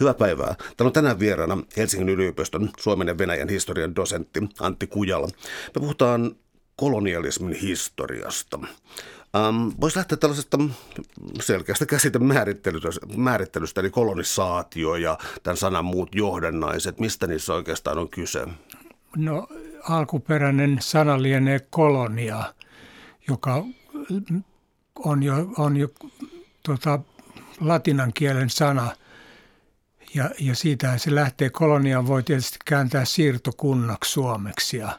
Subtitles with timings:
[0.00, 0.54] Hyvää päivää.
[0.76, 5.26] Täällä on tänään vieraana Helsingin yliopiston Suomen ja Venäjän historian dosentti Antti Kujala.
[5.74, 6.36] Me puhutaan
[6.76, 8.58] kolonialismin historiasta.
[9.36, 10.58] Ähm, Voisi lähteä tällaisesta
[11.40, 17.00] selkeästä käsitemäärittelystä, määrittelystä, eli kolonisaatio ja tämän sanan muut johdannaiset.
[17.00, 18.46] Mistä niissä oikeastaan on kyse?
[19.16, 19.48] No
[19.88, 22.54] alkuperäinen sana lienee kolonia,
[23.28, 23.64] joka
[25.04, 25.88] on jo, on jo
[26.62, 26.98] tota,
[27.60, 28.90] latinan kielen sana–
[30.14, 31.50] ja, ja siitähän se lähtee.
[31.50, 34.98] Kolonian voi tietysti kääntää siirtokunnaksi suomeksi ja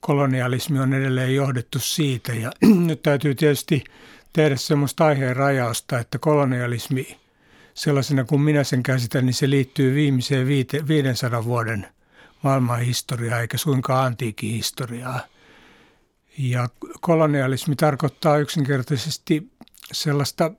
[0.00, 2.32] kolonialismi on edelleen johdettu siitä.
[2.32, 2.52] Ja
[2.86, 3.84] nyt täytyy tietysti
[4.32, 7.16] tehdä semmoista aiheen rajausta, että kolonialismi
[7.74, 11.86] sellaisena kuin minä sen käsitän, niin se liittyy viimeiseen viite, 500 vuoden
[12.42, 15.20] maailman historiaan eikä suinkaan antiikin historiaa.
[16.38, 16.68] Ja
[17.00, 19.50] kolonialismi tarkoittaa yksinkertaisesti
[19.92, 20.50] sellaista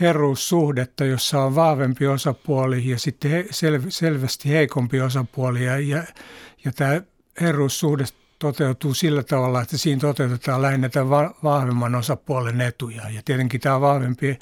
[0.00, 5.64] herruussuhdetta, jossa on vahvempi osapuoli ja sitten he, sel, selvästi heikompi osapuoli.
[5.64, 6.04] Ja, ja,
[6.64, 7.00] ja tämä
[7.40, 8.04] herruussuhde
[8.38, 13.02] toteutuu sillä tavalla, että siinä toteutetaan lähinnä tämän vahvemman osapuolen etuja.
[13.10, 14.38] Ja tietenkin tämä vahvempi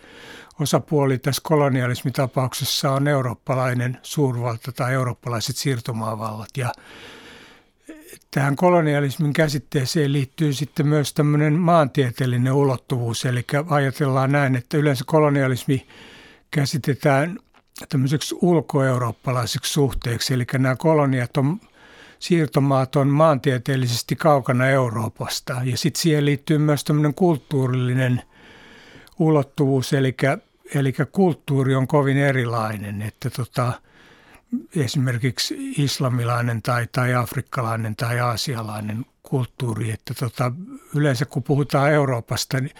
[0.60, 6.48] osapuoli tässä kolonialismitapauksessa on eurooppalainen suurvalta tai eurooppalaiset siirtomaavallat.
[6.56, 6.72] Ja
[8.30, 13.24] tähän kolonialismin käsitteeseen liittyy sitten myös tämmöinen maantieteellinen ulottuvuus.
[13.24, 15.86] Eli ajatellaan näin, että yleensä kolonialismi
[16.50, 17.38] käsitetään
[17.88, 20.34] tämmöiseksi ulkoeurooppalaiseksi suhteeksi.
[20.34, 21.60] Eli nämä koloniat on,
[22.18, 25.56] siirtomaat on maantieteellisesti kaukana Euroopasta.
[25.64, 28.22] Ja sitten siihen liittyy myös tämmöinen kulttuurillinen
[29.18, 30.16] ulottuvuus, eli,
[30.74, 33.02] eli kulttuuri on kovin erilainen.
[33.02, 33.72] Että tota,
[34.76, 39.90] esimerkiksi islamilainen tai, tai afrikkalainen tai aasialainen kulttuuri.
[39.90, 40.52] Että tota,
[40.94, 42.74] yleensä kun puhutaan Euroopasta, niin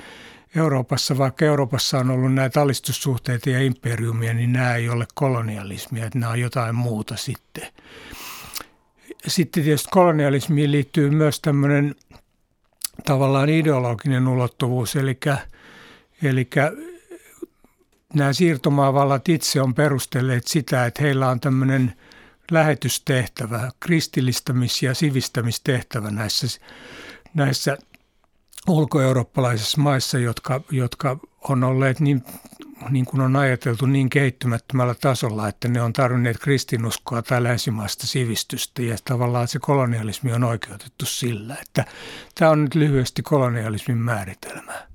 [0.57, 6.19] Euroopassa, vaikka Euroopassa on ollut näitä alistussuhteita ja imperiumia, niin nämä ei ole kolonialismia, että
[6.19, 7.67] nämä on jotain muuta sitten.
[9.27, 11.95] Sitten tietysti kolonialismiin liittyy myös tämmöinen
[13.05, 15.19] tavallaan ideologinen ulottuvuus, eli,
[16.23, 16.49] eli
[18.15, 21.95] nämä siirtomaavallat itse on perustelleet sitä, että heillä on tämmöinen
[22.51, 26.61] lähetystehtävä, kristillistämis- ja sivistämistehtävä näissä,
[27.35, 27.79] näissä
[28.69, 31.19] ulkoeurooppalaisissa maissa, jotka, jotka
[31.49, 32.25] on olleet niin,
[32.91, 38.83] niin kuin on ajateltu niin kehittymättömällä tasolla, että ne on tarvinneet kristinuskoa tai länsimaista sivistystä
[38.83, 41.57] ja tavallaan se kolonialismi on oikeutettu sillä.
[41.63, 41.85] Että
[42.35, 44.87] tämä on nyt lyhyesti kolonialismin määritelmää.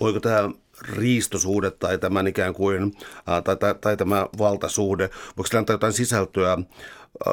[0.00, 0.50] Voiko tämä
[0.82, 2.94] riistosuhde tai tämän ikään kuin,
[3.44, 6.58] tai, tai, tai tämä valtasuhde, voiko sillä antaa jotain sisältöä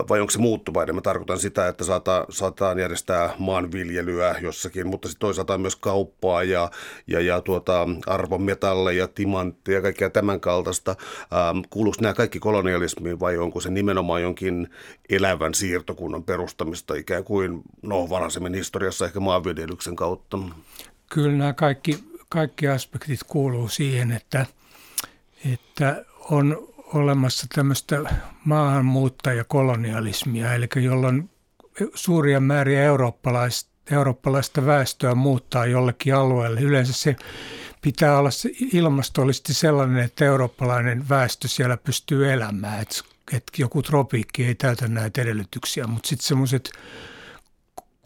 [0.10, 0.96] vai onko se muuttuvainen?
[0.96, 6.72] Mä tarkoitan sitä, että saata, saataan järjestää maanviljelyä jossakin, mutta sitten toisaalta myös kauppaa ja,
[7.08, 10.96] ja, ja tuota, arvometalleja, timantteja ja kaikkea tämän kaltaista.
[11.22, 14.70] Ähm, kuuluuko nämä kaikki kolonialismiin vai onko se nimenomaan jonkin
[15.10, 20.38] elävän siirtokunnan perustamista ikään kuin no, varaisemmin historiassa ehkä maanviljelyksen kautta?
[21.10, 24.46] Kyllä nämä kaikki kaikki aspektit kuuluu siihen, että,
[25.54, 28.00] että on olemassa tämmöistä
[28.46, 31.30] maahanmuuttajakolonialismia, eli jolloin
[31.94, 36.62] suuria määriä eurooppalaista, eurooppalaista väestöä muuttaa jollekin alueelle.
[36.62, 37.16] Yleensä se
[37.82, 38.30] pitää olla
[38.74, 42.82] ilmastollisesti sellainen, että eurooppalainen väestö siellä pystyy elämään.
[42.82, 42.96] Että,
[43.34, 46.72] että joku tropiikki ei täytä näitä edellytyksiä, mutta sitten semmoiset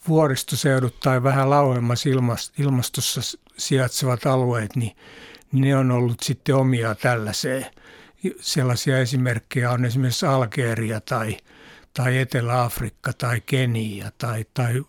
[0.08, 2.10] vuoristoseudut tai vähän lauemmassa
[2.60, 3.22] ilmastossa
[3.58, 4.96] sijaitsevat alueet, niin
[5.52, 7.66] ne on ollut sitten omia tällaiseen.
[8.40, 11.38] Sellaisia esimerkkejä on esimerkiksi Algeria tai,
[11.94, 14.84] tai Etelä-Afrikka tai Kenia tai, tai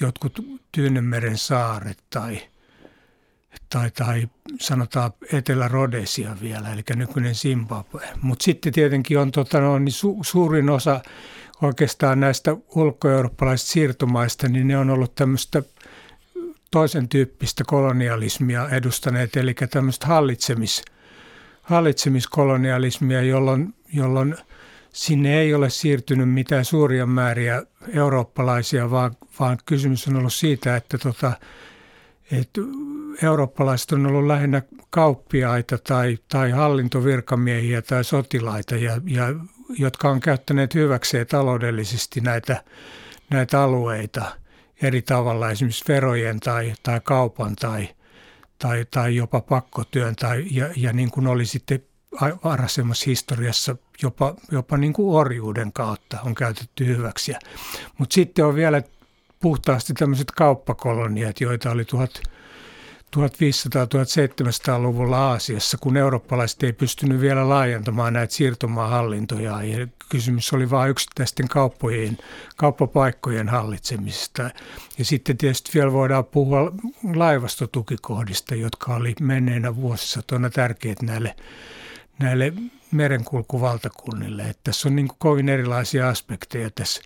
[0.00, 0.38] jotkut
[0.72, 2.38] Tyynemeren saaret tai,
[3.70, 4.28] tai, tai
[4.60, 8.08] sanotaan Etelä-Rodesia vielä, eli nykyinen Zimbabwe.
[8.22, 11.00] Mutta sitten tietenkin on tota, no, niin su, suurin osa
[11.62, 15.62] oikeastaan näistä ulkoeurooppalaisista siirtomaista, niin ne on ollut tämmöistä
[16.70, 20.82] toisen tyyppistä kolonialismia edustaneet, eli tämmöistä hallitsemis,
[21.62, 24.36] hallitsemiskolonialismia, jolloin, jolloin
[24.92, 27.62] sinne ei ole siirtynyt mitään suuria määriä
[27.94, 31.32] eurooppalaisia, vaan, vaan kysymys on ollut siitä, että, tota,
[32.32, 32.60] että
[33.22, 39.26] eurooppalaiset on ollut lähinnä kauppiaita tai, tai hallintovirkamiehiä tai sotilaita, ja, ja,
[39.78, 42.64] jotka on käyttäneet hyväkseen taloudellisesti näitä,
[43.30, 44.24] näitä alueita–
[44.82, 47.88] eri tavalla, esimerkiksi verojen tai, tai kaupan tai,
[48.58, 51.82] tai, tai jopa pakkotyön tai, ja, ja niin kuin oli sitten
[52.44, 57.34] varhaisemmassa historiassa jopa, jopa niin kuin orjuuden kautta on käytetty hyväksi.
[57.98, 58.82] Mutta sitten on vielä
[59.40, 62.20] puhtaasti tämmöiset kauppakoloniat, joita oli 1000,
[63.16, 69.62] 1500-1700-luvulla Aasiassa, kun eurooppalaiset ei pystynyt vielä laajentamaan näitä siirtomaahallintoja.
[69.62, 72.18] Ja kysymys oli vain yksittäisten kauppojen,
[72.56, 74.50] kauppapaikkojen hallitsemisesta.
[74.98, 76.72] Ja sitten tietysti vielä voidaan puhua
[77.14, 81.36] laivastotukikohdista, jotka oli menneenä vuosisatoina tärkeät näille,
[82.18, 82.52] näille
[82.90, 84.42] merenkulkuvaltakunnille.
[84.42, 87.02] Että tässä on niin kovin erilaisia aspekteja tässä,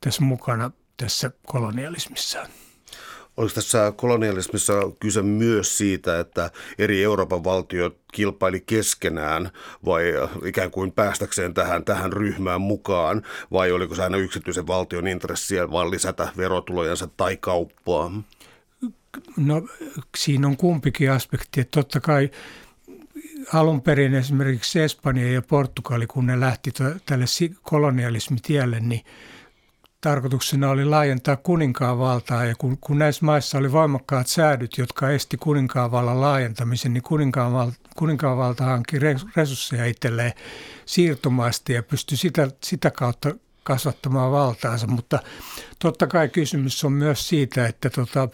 [0.00, 2.46] tässä mukana tässä kolonialismissa.
[3.36, 9.50] Oliko tässä kolonialismissa kyse myös siitä, että eri Euroopan valtiot kilpaili keskenään
[9.84, 10.04] vai
[10.44, 15.90] ikään kuin päästäkseen tähän, tähän ryhmään mukaan vai oliko se aina yksityisen valtion intressiä vaan
[15.90, 18.12] lisätä verotulojansa tai kauppaa?
[19.36, 19.68] No
[20.16, 21.60] siinä on kumpikin aspekti.
[21.60, 22.30] Että totta kai
[23.52, 26.70] alun perin esimerkiksi Espanja ja Portugali, kun ne lähti
[27.06, 27.24] tälle
[27.62, 29.04] kolonialismitielle, niin–
[30.02, 35.36] tarkoituksena oli laajentaa kuninkaan valtaa ja kun, kun näissä maissa oli voimakkaat säädyt, jotka esti
[35.36, 38.98] kuninkaan vallan laajentamisen, niin kuninkaan, val, kuninkaan valta hankki
[39.36, 40.32] resursseja itselleen
[40.86, 45.18] siirtomaista ja pystyi sitä, sitä kautta kasvattamaan valtaansa, mutta
[45.78, 48.28] totta kai kysymys on myös siitä, että, tota,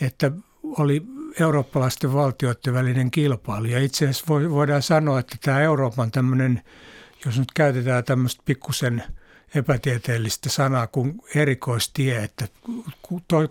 [0.00, 0.30] että
[0.62, 1.02] oli
[1.40, 3.66] eurooppalaisten valtioiden välinen kilpailu.
[3.66, 6.62] Ja itse asiassa voidaan sanoa, että tämä Euroopan tämmöinen,
[7.24, 9.02] jos nyt käytetään tämmöistä pikkusen–
[9.54, 12.48] epätieteellistä sanaa kuin erikoistie, että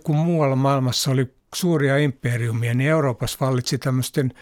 [0.04, 4.34] kun muualla maailmassa oli suuria imperiumia, niin Euroopassa vallitsi tämmöisten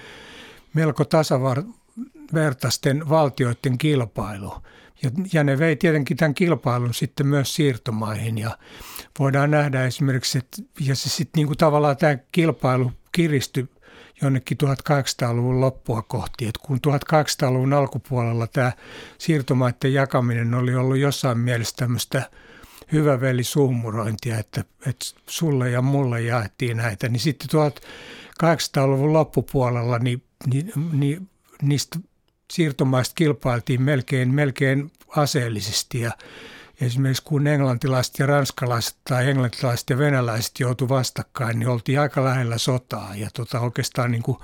[0.75, 4.55] melko tasavertaisten valtioiden kilpailu.
[5.03, 8.59] Ja, ja ne vei tietenkin tämän kilpailun sitten myös siirtomaihin ja
[9.19, 13.69] voidaan nähdä esimerkiksi, että ja se sitten niin kuin tavallaan tämä kilpailu kiristyi
[14.23, 16.47] jonnekin 1800-luvun loppua kohti.
[16.47, 18.73] Et kun 1800-luvun alkupuolella tämä
[19.19, 22.31] siirtomaiden jakaminen oli ollut jossain mielessä tämmöistä
[22.93, 27.49] hyvä veli suhmurointia, että, että sulle ja mulle jaettiin näitä, niin sitten
[28.43, 31.29] 1800-luvun loppupuolella niin, niin, niin
[31.63, 31.99] niistä
[32.53, 36.13] siirtomaista kilpailtiin melkein, melkein aseellisesti ja
[36.81, 42.59] esimerkiksi kun englantilaiset ja ranskalaiset tai englantilaiset ja venäläiset joutu vastakkain, niin oltiin aika lähellä
[42.59, 43.17] sotaa.
[43.17, 44.39] Ja tota, oikeastaan niin kuin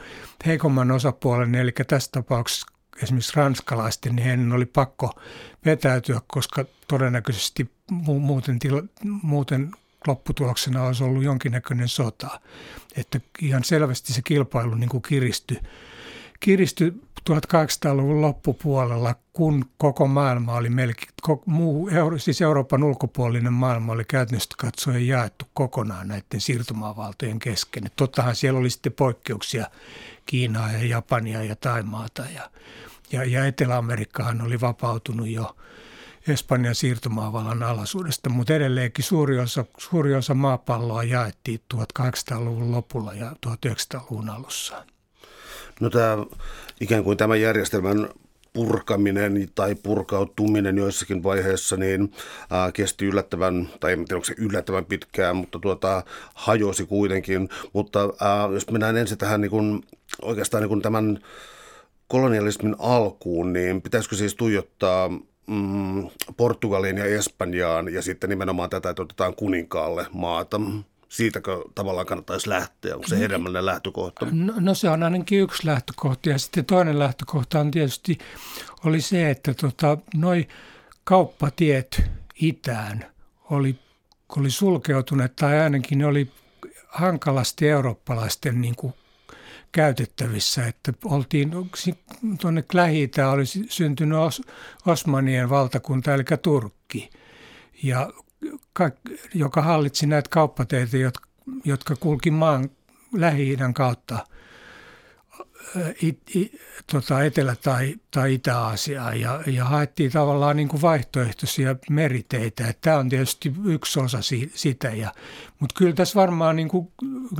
[0.46, 2.66] heikomman osapuolen, eli tässä tapauksessa
[3.02, 5.20] esimerkiksi ranskalaisten, niin heidän oli pakko
[5.64, 7.70] vetäytyä, koska todennäköisesti
[8.20, 9.70] muuten, tila, muuten
[10.06, 12.40] lopputuloksena olisi ollut jonkinnäköinen sota.
[12.96, 15.58] Että ihan selvästi se kilpailu niin kuin kiristyi,
[16.40, 16.92] kiristyi
[17.30, 21.08] 1800-luvun loppupuolella, kun koko maailma oli melkein,
[21.46, 27.84] muu, siis Euroopan ulkopuolinen maailma oli käytännössä katsoen jaettu kokonaan näiden siirtomaavaltojen kesken.
[27.96, 29.66] Tottahan siellä oli sitten poikkeuksia
[30.26, 32.50] Kiinaa ja Japania ja Taimaata ja,
[33.12, 35.56] ja, ja Etelä-Amerikkahan oli vapautunut jo
[36.28, 44.30] Espanjan siirtomaavallan alaisuudesta, mutta edelleenkin suuri osa, suuri osa maapalloa jaettiin 1800-luvun lopulla ja 1900-luvun
[44.30, 44.84] alussa.
[45.81, 46.19] No tämä
[46.81, 48.08] ikään kuin tämän järjestelmän
[48.52, 52.12] purkaminen tai purkautuminen joissakin vaiheissa niin
[52.50, 56.02] ää, kesti yllättävän, tai en tiedä onko se yllättävän pitkään, mutta tuota,
[56.34, 57.49] hajosi kuitenkin.
[57.73, 57.99] Mutta
[58.52, 59.82] jos mennään ensin tähän niin kuin,
[60.23, 61.19] oikeastaan niin kuin tämän
[62.08, 65.08] kolonialismin alkuun, niin pitäisikö siis tuijottaa
[65.46, 70.61] mm, Portugaliin ja Espanjaan ja sitten nimenomaan tätä, että otetaan kuninkaalle maata?
[71.08, 72.94] Siitäkö tavallaan kannattaisi lähteä?
[72.94, 73.23] Onko se niin.
[73.23, 74.26] hedelmällinen lähtökohta?
[74.31, 78.19] No, no se on ainakin yksi lähtökohta ja sitten toinen lähtökohta on tietysti
[78.85, 80.49] oli se, että tota, noi
[81.05, 82.03] kauppatiet
[82.34, 83.06] itään
[83.51, 83.79] oli,
[84.36, 86.31] oli sulkeutuneet tai ainakin ne oli
[86.89, 88.94] hankalasti eurooppalaisten niin kuin
[89.72, 91.51] käytettävissä, että oltiin
[92.41, 94.43] tuonne lähi oli syntynyt Os,
[94.86, 97.10] Osmanien valtakunta, eli Turkki.
[97.82, 98.13] Ja
[99.34, 100.96] joka hallitsi näitä kauppateitä,
[101.64, 102.70] jotka, kulki maan
[103.12, 104.26] Lähi-idän kautta
[106.93, 112.74] tota Etelä- tai, tai Itä-Aasiaa ja, ja haettiin tavallaan niin kuin vaihtoehtoisia meriteitä.
[112.81, 114.88] Tämä on tietysti yksi osa si, sitä.
[114.88, 115.12] Ja,
[115.60, 116.88] mutta kyllä tässä varmaan, niin kuin,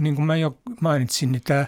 [0.01, 1.67] niin kuin mä jo mainitsin, niin tämä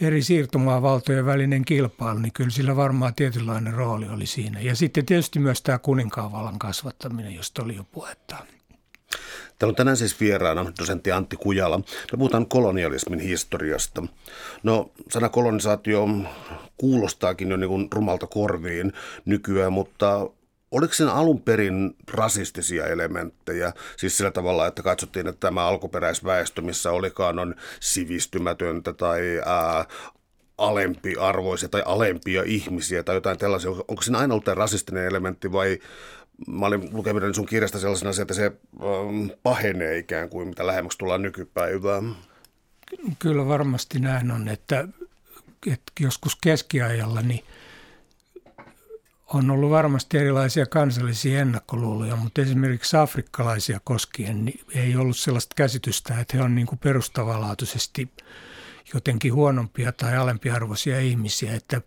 [0.00, 4.60] eri siirtomaavaltojen välinen kilpailu, niin kyllä sillä varmaan tietynlainen rooli oli siinä.
[4.60, 8.36] Ja sitten tietysti myös tämä kuninkaanvallan kasvattaminen, josta oli jo puhetta.
[9.58, 11.78] Täällä on tänään siis vieraana dosentti Antti Kujala.
[11.78, 14.02] Me puhutaan kolonialismin historiasta.
[14.62, 16.08] No, sana kolonisaatio
[16.76, 18.92] kuulostaakin jo niin kuin rumalta korviin
[19.24, 20.30] nykyään, mutta
[20.74, 23.72] Oliko siinä alun perin rasistisia elementtejä?
[23.96, 29.84] Siis sillä tavalla, että katsottiin, että tämä alkuperäisväestö, missä olikaan, on sivistymätöntä tai ää,
[30.58, 33.70] alempiarvoisia tai alempia ihmisiä tai jotain tällaisia.
[33.70, 35.78] Onko siinä aina ollut tämä rasistinen elementti vai
[36.46, 38.44] mä olin lukeminen sun kirjasta sellaisena että se
[38.82, 42.16] ähm, pahenee ikään kuin, mitä lähemmäksi tullaan nykypäivään?
[43.18, 44.88] kyllä varmasti näin on, että,
[45.72, 47.44] että joskus keskiajalla niin
[49.26, 56.20] on ollut varmasti erilaisia kansallisia ennakkoluuloja, mutta esimerkiksi afrikkalaisia koskien niin ei ollut sellaista käsitystä,
[56.20, 58.10] että he on niin kuin perustavanlaatuisesti
[58.94, 61.54] jotenkin huonompia tai alempiarvoisia ihmisiä.
[61.54, 61.80] Että,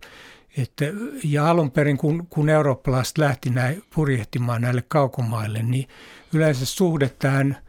[0.58, 0.86] että,
[1.24, 5.88] ja alun perin, kun, kun eurooppalaiset lähti näin purjehtimaan näille kaukomaille, niin
[6.34, 7.58] yleensä suhde tähän–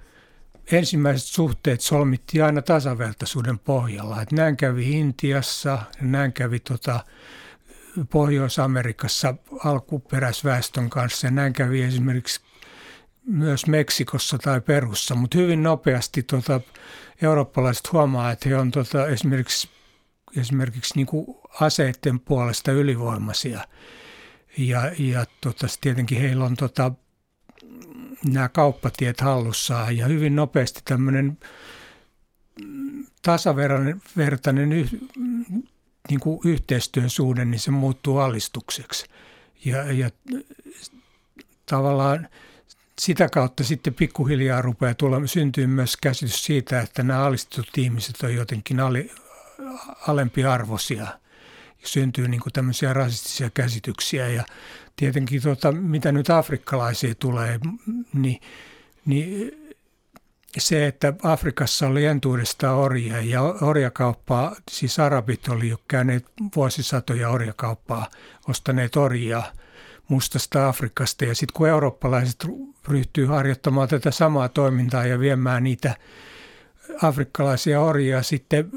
[0.73, 4.23] ensimmäiset suhteet solmittiin aina tasavertaisuuden pohjalla.
[4.23, 7.01] Et näin kävi Intiassa, näin kävi tota
[8.11, 11.27] Pohjois-Amerikassa alkuperäisväestön kanssa.
[11.27, 12.41] Ja näin kävi esimerkiksi
[13.27, 16.61] myös Meksikossa tai Perussa, mutta hyvin nopeasti tota,
[17.23, 19.69] eurooppalaiset huomaa, että he on tota, esimerkiksi,
[20.37, 21.27] esimerkiksi niin kuin
[21.61, 23.61] aseiden puolesta ylivoimaisia.
[24.59, 26.93] Ja, ja tota, tietenkin heillä on tota,
[28.25, 29.97] nämä kauppatiet hallussaan.
[29.97, 31.39] Ja hyvin nopeasti tämmöinen
[33.23, 34.71] tasavertainen
[36.11, 39.07] niin kuin yhteistyösuhde, niin se muuttuu alistukseksi.
[39.65, 40.11] Ja, ja
[41.67, 42.29] tavallaan
[42.99, 48.35] sitä kautta sitten pikkuhiljaa rupeaa tulla, syntyy myös käsitys siitä, että nämä alistetut ihmiset on
[48.35, 49.11] jotenkin ali,
[50.07, 51.07] alempiarvoisia.
[51.85, 54.45] Syntyy niin kuin tämmöisiä rasistisia käsityksiä ja
[54.97, 57.61] tietenkin tota, mitä nyt afrikkalaisia tulee,
[58.13, 58.41] niin,
[59.07, 59.58] niin
[60.59, 66.27] se, että Afrikassa oli entuudestaan orjia ja orjakauppaa, siis arabit oli jo käyneet
[66.57, 68.07] vuosisatoja orjakauppaa,
[68.49, 69.43] ostaneet orjia
[70.09, 71.25] mustasta Afrikasta.
[71.25, 72.47] Ja sitten kun eurooppalaiset
[72.89, 75.97] ryhtyy harjoittamaan tätä samaa toimintaa ja viemään niitä
[77.03, 78.71] afrikkalaisia orjia sitten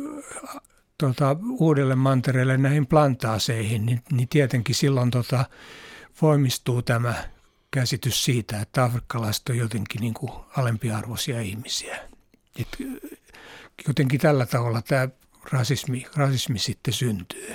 [0.98, 5.46] tota, uudelle mantereelle näihin plantaaseihin, niin, niin tietenkin silloin tota,
[6.22, 7.14] voimistuu tämä
[7.72, 11.98] käsitys siitä, että afrikkalaiset on jotenkin niin kuin alempiarvoisia ihmisiä.
[12.60, 12.78] Et
[13.88, 15.10] jotenkin tällä tavalla tämä
[15.52, 17.54] rasismi, rasismi sitten syntyy.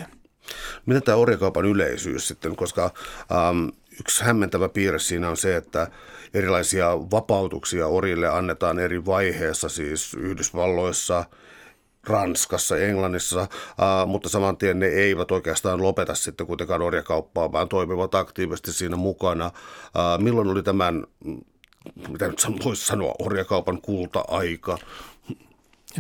[0.87, 2.85] Miten tämä orjakaupan yleisyys sitten, koska
[3.33, 3.69] ähm,
[4.01, 5.91] yksi hämmentävä piirre siinä on se, että
[6.35, 11.25] erilaisia vapautuksia orille annetaan eri vaiheessa, siis Yhdysvalloissa–
[12.07, 13.49] Ranskassa, Englannissa, äh,
[14.07, 19.47] mutta saman tien ne eivät oikeastaan lopeta sitten kuitenkaan orjakauppaa, vaan toimivat aktiivisesti siinä mukana.
[19.47, 19.53] Äh,
[20.19, 21.07] milloin oli tämän,
[22.09, 24.79] mitä nyt voisi sanoa, orjakaupan kulta-aika?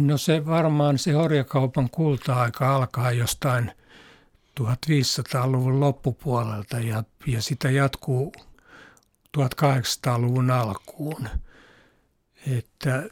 [0.00, 3.72] No se varmaan se orjakaupan kulta-aika alkaa jostain
[4.60, 8.32] 1500-luvun loppupuolelta ja, ja sitä jatkuu
[9.38, 11.28] 1800-luvun alkuun.
[12.56, 13.08] Että,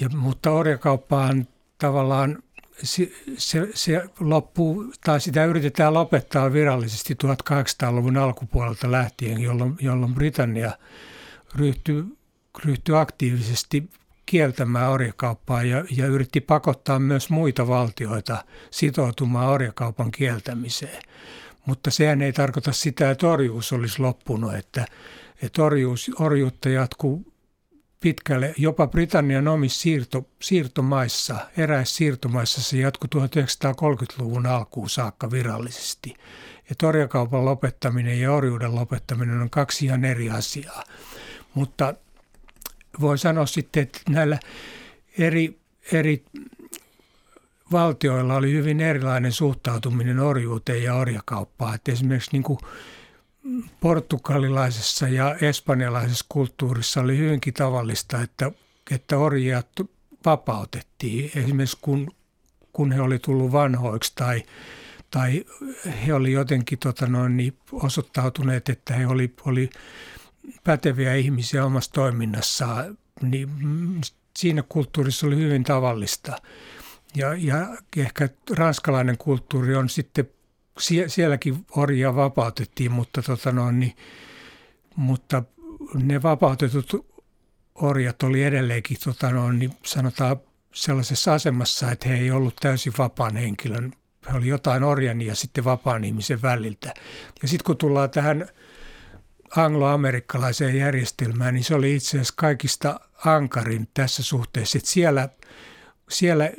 [0.00, 1.48] ja, mutta orjakauppaan
[1.78, 2.42] tavallaan
[2.82, 10.72] se, se, se loppuu, tai sitä yritetään lopettaa virallisesti 1800-luvun alkupuolelta lähtien, jolloin, jolloin Britannia
[11.54, 12.04] ryhtyi,
[12.64, 13.90] ryhtyi aktiivisesti
[14.26, 21.02] kieltämään orjakauppaa ja, ja yritti pakottaa myös muita valtioita sitoutumaan orjakaupan kieltämiseen.
[21.66, 24.86] Mutta sehän ei tarkoita sitä, että orjuus olisi loppunut, että,
[25.42, 27.32] että orjuus, orjuutta jatkuu
[28.06, 28.54] pitkälle.
[28.56, 36.14] Jopa Britannian omissa siirto, siirtomaissa, eräissä siirtomaissa se jatkui 1930-luvun alkuun saakka virallisesti.
[36.68, 40.84] Ja torjakaupan lopettaminen ja orjuuden lopettaminen on kaksi ihan eri asiaa.
[41.54, 41.94] Mutta
[43.00, 44.38] voi sanoa sitten, että näillä
[45.18, 45.58] eri,
[45.92, 46.24] eri
[47.72, 51.74] valtioilla oli hyvin erilainen suhtautuminen orjuuteen ja orjakauppaan.
[51.74, 52.58] Että esimerkiksi niin kuin
[53.80, 58.52] portugalilaisessa ja espanjalaisessa kulttuurissa oli hyvinkin tavallista, että,
[58.90, 59.62] että orjia
[60.24, 61.30] vapautettiin.
[61.36, 62.10] Esimerkiksi kun,
[62.72, 64.42] kun he oli tullut vanhoiksi tai,
[65.10, 65.44] tai
[66.06, 69.70] he oli jotenkin tota noin, niin osoittautuneet, että he oli, oli
[70.64, 73.50] päteviä ihmisiä omassa toiminnassaan, niin
[74.38, 76.36] siinä kulttuurissa oli hyvin tavallista.
[77.14, 80.28] Ja, ja ehkä ranskalainen kulttuuri on sitten
[80.80, 83.96] sie, sielläkin orjia vapautettiin, mutta, tota noin, niin,
[84.96, 85.42] mutta
[85.94, 87.06] ne vapautetut
[87.74, 90.36] orjat oli edelleenkin tota noin, niin sanotaan
[90.74, 93.92] sellaisessa asemassa, että he ei ollut täysin vapaan henkilön.
[94.32, 96.94] He oli jotain orjan ja sitten vapaan ihmisen väliltä.
[97.42, 98.48] Ja sitten kun tullaan tähän
[99.56, 105.28] angloamerikkalaiseen järjestelmään, niin se oli itse asiassa kaikista ankarin tässä suhteessa, että siellä,
[106.08, 106.50] siellä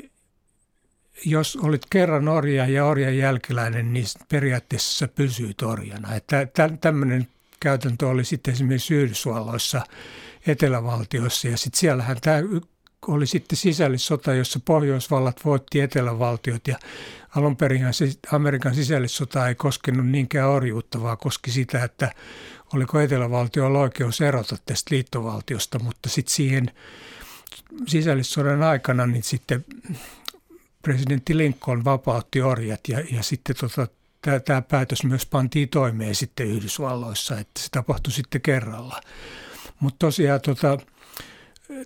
[1.26, 6.16] jos olit kerran orja ja orjan jälkeläinen, niin periaatteessa sä pysyit orjana.
[6.16, 6.48] Että
[6.82, 7.28] tämmöinen
[7.60, 9.82] käytäntö oli sitten esimerkiksi Yhdysvalloissa,
[10.48, 12.38] etelävaltioissa ja sitten siellähän tämä
[13.08, 16.80] oli sitten sisällissota, jossa Pohjoisvallat voitti etelävaltiot ja
[17.36, 17.86] alun perin
[18.32, 22.12] Amerikan sisällissota ei koskenut niinkään orjuutta, vaan koski sitä, että
[22.74, 26.72] oliko etelävaltiolla oikeus erota tästä liittovaltiosta, mutta sitten siihen
[27.88, 29.66] sisällissodan aikana niin sitten
[30.88, 33.88] presidentti Lincoln vapautti orjat ja, ja sitten tota,
[34.46, 39.02] tämä päätös myös pantiin toimeen sitten Yhdysvalloissa, että se tapahtui sitten kerralla.
[39.80, 40.78] Mutta tosiaan tota,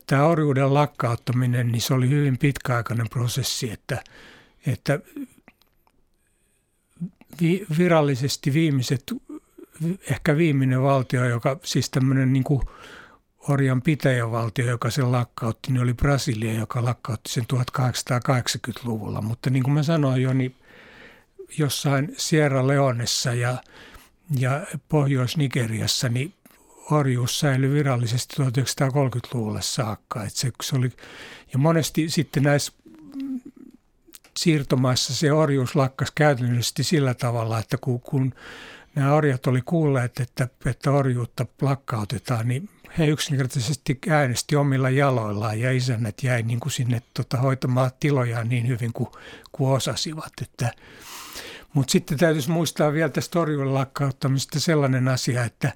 [0.07, 4.03] tämä orjuuden lakkauttaminen, niin se oli hyvin pitkäaikainen prosessi, että,
[4.67, 4.99] että
[7.41, 9.13] vi, virallisesti viimeiset,
[10.09, 12.61] ehkä viimeinen valtio, joka siis tämmöinen niin kuin
[13.49, 19.21] orjan pitäjävaltio, joka sen lakkautti, niin oli Brasilia, joka lakkautti sen 1880-luvulla.
[19.21, 20.55] Mutta niin kuin mä sanoin jo, niin
[21.57, 23.57] jossain Sierra Leonessa ja,
[24.39, 26.33] ja Pohjois-Nigeriassa, niin
[26.91, 30.23] orjuus säilyi virallisesti 1930-luvulle saakka.
[30.23, 30.91] Et se, se oli,
[31.53, 32.73] ja monesti sitten näissä
[34.37, 38.33] siirtomaissa se orjuus lakkas käytännössä sillä tavalla, että kun, kun
[38.95, 45.71] nämä orjat oli kuulleet, että, että orjuutta lakkautetaan, niin he yksinkertaisesti äänesti omilla jaloillaan ja
[45.71, 49.09] isännät jäi niin kuin sinne tota, hoitamaan tilojaan niin hyvin kuin,
[49.51, 50.33] kuin osasivat.
[50.41, 50.71] Että,
[51.73, 55.73] mutta sitten täytyisi muistaa vielä tästä orjuuden lakkauttamista sellainen asia, että,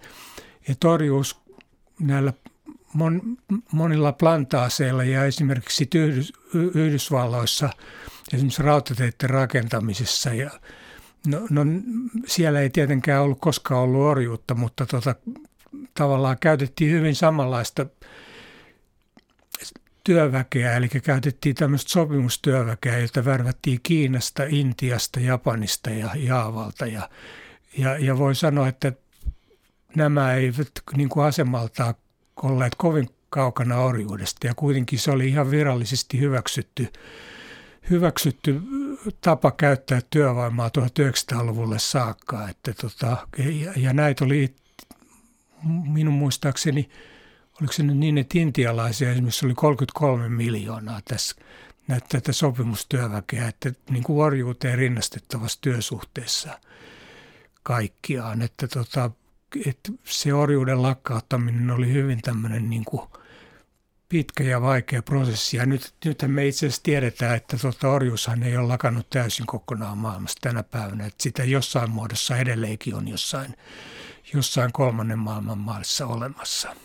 [0.70, 1.42] että orjuus
[2.00, 2.34] näillä
[2.94, 3.22] mon,
[3.72, 7.70] monilla plantaaseilla ja esimerkiksi Yhdys, Yhdysvalloissa
[8.34, 10.52] esimerkiksi rautateiden rakentamisessa ja
[11.28, 11.62] No, no
[12.26, 15.16] siellä ei tietenkään ollut koskaan ollut orjuutta, mutta tota,
[15.94, 17.86] tavallaan käytettiin hyvin samanlaista
[20.04, 26.86] työväkeä, eli käytettiin tämmöistä sopimustyöväkeä, jota värvättiin Kiinasta, Intiasta, Japanista ja Jaavalta.
[26.86, 27.10] Ja,
[27.78, 28.94] ja, ja voi sanoa, että
[29.96, 31.96] nämä eivät niin kuin asemaltaan
[32.44, 36.88] olleet kovin kaukana orjuudesta ja kuitenkin se oli ihan virallisesti hyväksytty,
[37.90, 38.62] hyväksytty
[39.22, 42.50] tapa käyttää työvoimaa 1900-luvulle saakka.
[42.50, 44.56] Että tota, ja, ja näitä oli
[45.64, 46.90] minun muistaakseni,
[47.62, 51.36] oliko se nyt niin, että intialaisia esimerkiksi oli 33 miljoonaa tässä
[51.88, 56.60] näitä tätä sopimustyöväkeä, että niin kuin orjuuteen rinnastettavassa työsuhteessa
[57.64, 58.42] kaikkiaan.
[58.42, 59.12] Että, tota,
[59.66, 63.02] että se orjuuden lakkauttaminen oli hyvin tämmöinen niin kuin
[64.10, 65.58] pitkä ja vaikea prosessi.
[65.58, 69.98] Ja nyt, nythän me itse asiassa tiedetään, että tota orjuushan ei ole lakannut täysin kokonaan
[69.98, 71.06] maailmassa tänä päivänä.
[71.06, 73.56] Että sitä jossain muodossa edelleenkin on jossain
[74.34, 76.76] jossain kolmannen maailman maassa olemassa.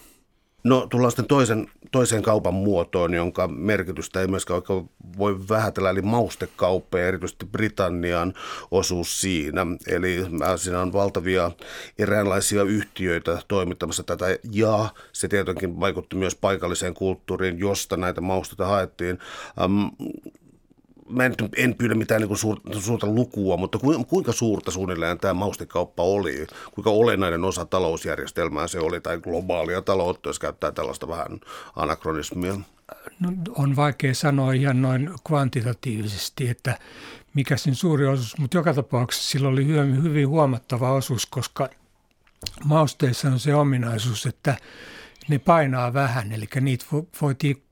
[0.65, 6.03] No tullaan sitten toisen, toiseen kaupan muotoon, jonka merkitystä ei myöskään oikein voi vähätellä, eli
[6.03, 8.35] maustekauppa ja erityisesti Britannian
[8.71, 9.67] osuus siinä.
[9.87, 10.27] Eli
[10.57, 11.51] siinä on valtavia
[11.99, 19.19] eräänlaisia yhtiöitä toimittamassa tätä, ja se tietenkin vaikutti myös paikalliseen kulttuuriin, josta näitä mausteita haettiin.
[19.65, 19.91] Um,
[21.11, 26.03] mä en, en pyydä mitään niin suurta, suurta lukua, mutta kuinka suurta suunnilleen tämä maustekauppa
[26.03, 26.47] oli?
[26.75, 31.41] Kuinka olennainen osa talousjärjestelmää se oli tai globaalia taloutta, jos käyttää tällaista vähän
[31.77, 32.55] anakronismia?
[33.21, 36.79] No, on vaikea sanoa ihan noin kvantitatiivisesti, että
[37.35, 41.69] mikä sen suuri osuus, mutta joka tapauksessa sillä oli hyvin, hyvin huomattava osuus, koska
[42.65, 44.57] mausteissa on se ominaisuus, että
[45.29, 46.87] ne painaa vähän, eli niitä
[47.23, 47.63] voitiin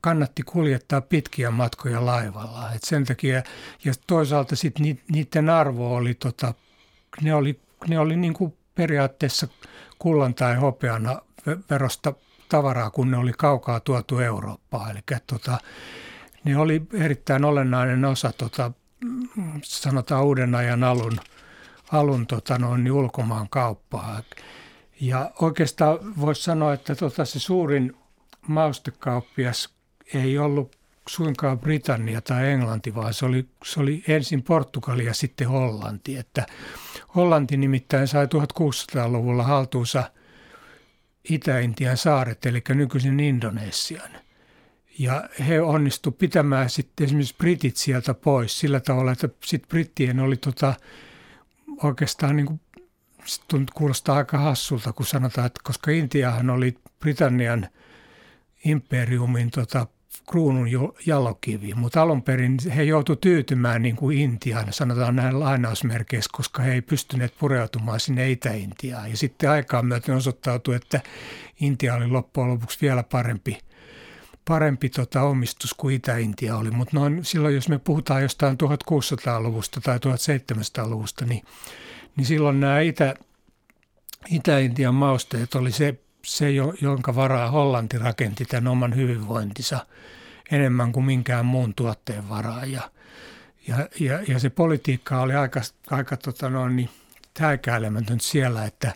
[0.00, 2.72] kannatti kuljettaa pitkiä matkoja laivalla.
[2.72, 3.42] Et sen takia,
[3.84, 6.54] ja toisaalta sitten niiden arvo oli, tota,
[7.22, 9.48] ne oli, ne oli niin kuin periaatteessa
[9.98, 11.20] kullan tai hopeana
[11.70, 12.14] verosta
[12.48, 14.90] tavaraa, kun ne oli kaukaa tuotu Eurooppaan.
[14.90, 15.58] Eli tota,
[16.44, 18.72] ne oli erittäin olennainen osa tota,
[19.62, 21.20] sanotaan uuden ajan alun,
[21.92, 24.22] alun tota, noin, niin ulkomaan kauppaa.
[25.00, 27.96] Ja oikeastaan voisi sanoa, että tota, se suurin
[28.48, 29.74] maustekauppias
[30.14, 30.76] ei ollut
[31.08, 36.16] suinkaan Britannia tai Englanti, vaan se oli, se oli ensin Portugali ja sitten Hollanti.
[36.16, 36.46] Että
[37.14, 40.10] Hollanti nimittäin sai 1600-luvulla haltuunsa
[41.30, 44.10] Itä-Intian saaret, eli nykyisen Indonesian.
[44.98, 50.36] Ja he onnistu pitämään sitten esimerkiksi britit sieltä pois sillä tavalla, että sitten brittien oli
[50.36, 50.74] tota,
[51.82, 52.60] oikeastaan niin kuin,
[53.74, 57.68] kuulostaa aika hassulta, kun sanotaan, että koska Intiahan oli Britannian–
[58.64, 59.86] imperiumin tota,
[60.30, 60.68] kruunun
[61.06, 66.72] jalokivi, mutta alun perin he joutuivat tyytymään niin kuin Intiaan, sanotaan näin lainausmerkeissä, koska he
[66.72, 69.10] ei pystyneet pureutumaan sinne Itä-Intiaan.
[69.10, 71.00] Ja sitten aikaan myöten osoittautui, että
[71.60, 73.58] Intia oli loppujen lopuksi vielä parempi,
[74.48, 76.70] parempi tota, omistus kuin Itä-Intia oli.
[76.70, 81.42] Mutta noin, silloin, jos me puhutaan jostain 1600-luvusta tai 1700-luvusta, niin,
[82.16, 83.14] niin silloin nämä Itä,
[84.30, 89.86] Itä-Intian mausteet oli se se, jonka varaa Hollanti rakenti tämän oman hyvinvointinsa
[90.52, 92.64] enemmän kuin minkään muun tuotteen varaa.
[92.64, 92.90] Ja,
[93.68, 96.88] ja, ja, ja se politiikka oli aika, aika tota noin, niin,
[98.20, 98.92] siellä, että,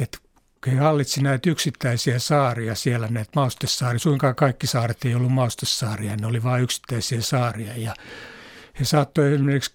[0.00, 0.18] että
[0.66, 3.98] he hallitsi näitä yksittäisiä saaria siellä, näitä maustesaaria.
[3.98, 7.76] Suinkaan kaikki saaret ei ollut maustesaaria, ne oli vain yksittäisiä saaria.
[7.76, 7.94] Ja
[8.80, 9.70] he saattoi esimerkiksi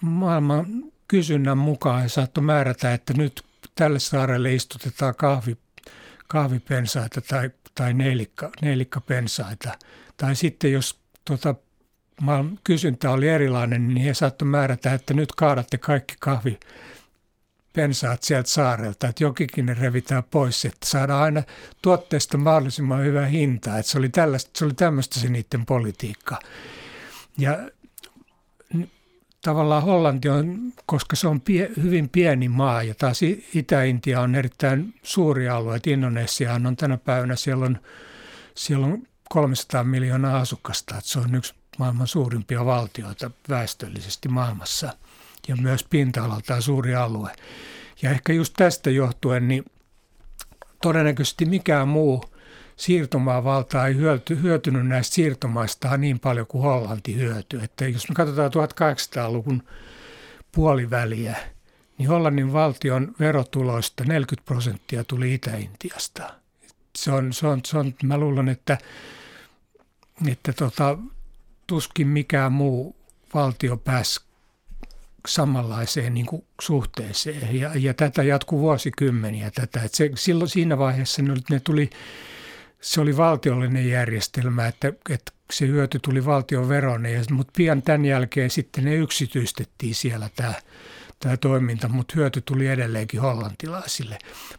[0.00, 0.66] maailman
[1.08, 5.56] kysynnän mukaan he saattoi määrätä, että nyt tälle saarelle istutetaan kahvi,
[6.32, 9.78] kahvipensaita tai, tai neilikka, neilikkapensaita.
[10.16, 11.54] Tai sitten jos tota,
[12.64, 16.60] kysyntä oli erilainen, niin he saattoi määrätä, että nyt kaadatte kaikki kahvi
[17.72, 21.42] pensaat sieltä saarelta, että jokikin ne revitään pois, että saadaan aina
[21.82, 23.78] tuotteesta mahdollisimman hyvä hinta.
[23.78, 26.38] Että se oli, tällaista, se oli tämmöistä se niiden politiikka.
[27.38, 27.58] Ja
[29.42, 33.20] tavallaan Hollanti on, koska se on pie, hyvin pieni maa ja taas
[33.54, 35.76] Itä-Intia on erittäin suuri alue.
[35.76, 37.78] Että Indonesia on tänä päivänä, siellä on,
[38.54, 44.92] siellä on 300 miljoonaa asukasta, että se on yksi maailman suurimpia valtioita väestöllisesti maailmassa
[45.48, 47.30] ja myös pinta-alaltaan suuri alue.
[48.02, 49.64] Ja ehkä just tästä johtuen, niin
[50.82, 52.31] todennäköisesti mikään muu
[52.82, 57.64] siirtomaavalta ei hyöty, hyötynyt näistä siirtomaista niin paljon kuin Hollanti hyötyi.
[57.64, 59.62] Että jos me katsotaan 1800-luvun
[60.52, 61.36] puoliväliä,
[61.98, 66.34] niin Hollannin valtion verotuloista 40 prosenttia tuli Itä-Intiasta.
[66.96, 68.78] Se on, se on, se on, mä luulen, että,
[70.28, 70.98] että tota,
[71.66, 72.96] tuskin mikään muu
[73.34, 74.20] valtio pääsi
[75.28, 77.60] samanlaiseen niin kuin suhteeseen.
[77.60, 79.50] Ja, ja tätä jatkuu vuosikymmeniä.
[79.50, 79.82] Tätä.
[79.82, 81.90] Et se, silloin siinä vaiheessa ne, ne tuli,
[82.82, 88.50] se oli valtiollinen järjestelmä, että, että se hyöty tuli valtion veron, mutta pian tämän jälkeen
[88.50, 90.54] sitten ne yksityistettiin siellä tämä,
[91.20, 94.18] tämä toiminta, mutta hyöty tuli edelleenkin hollantilaisille.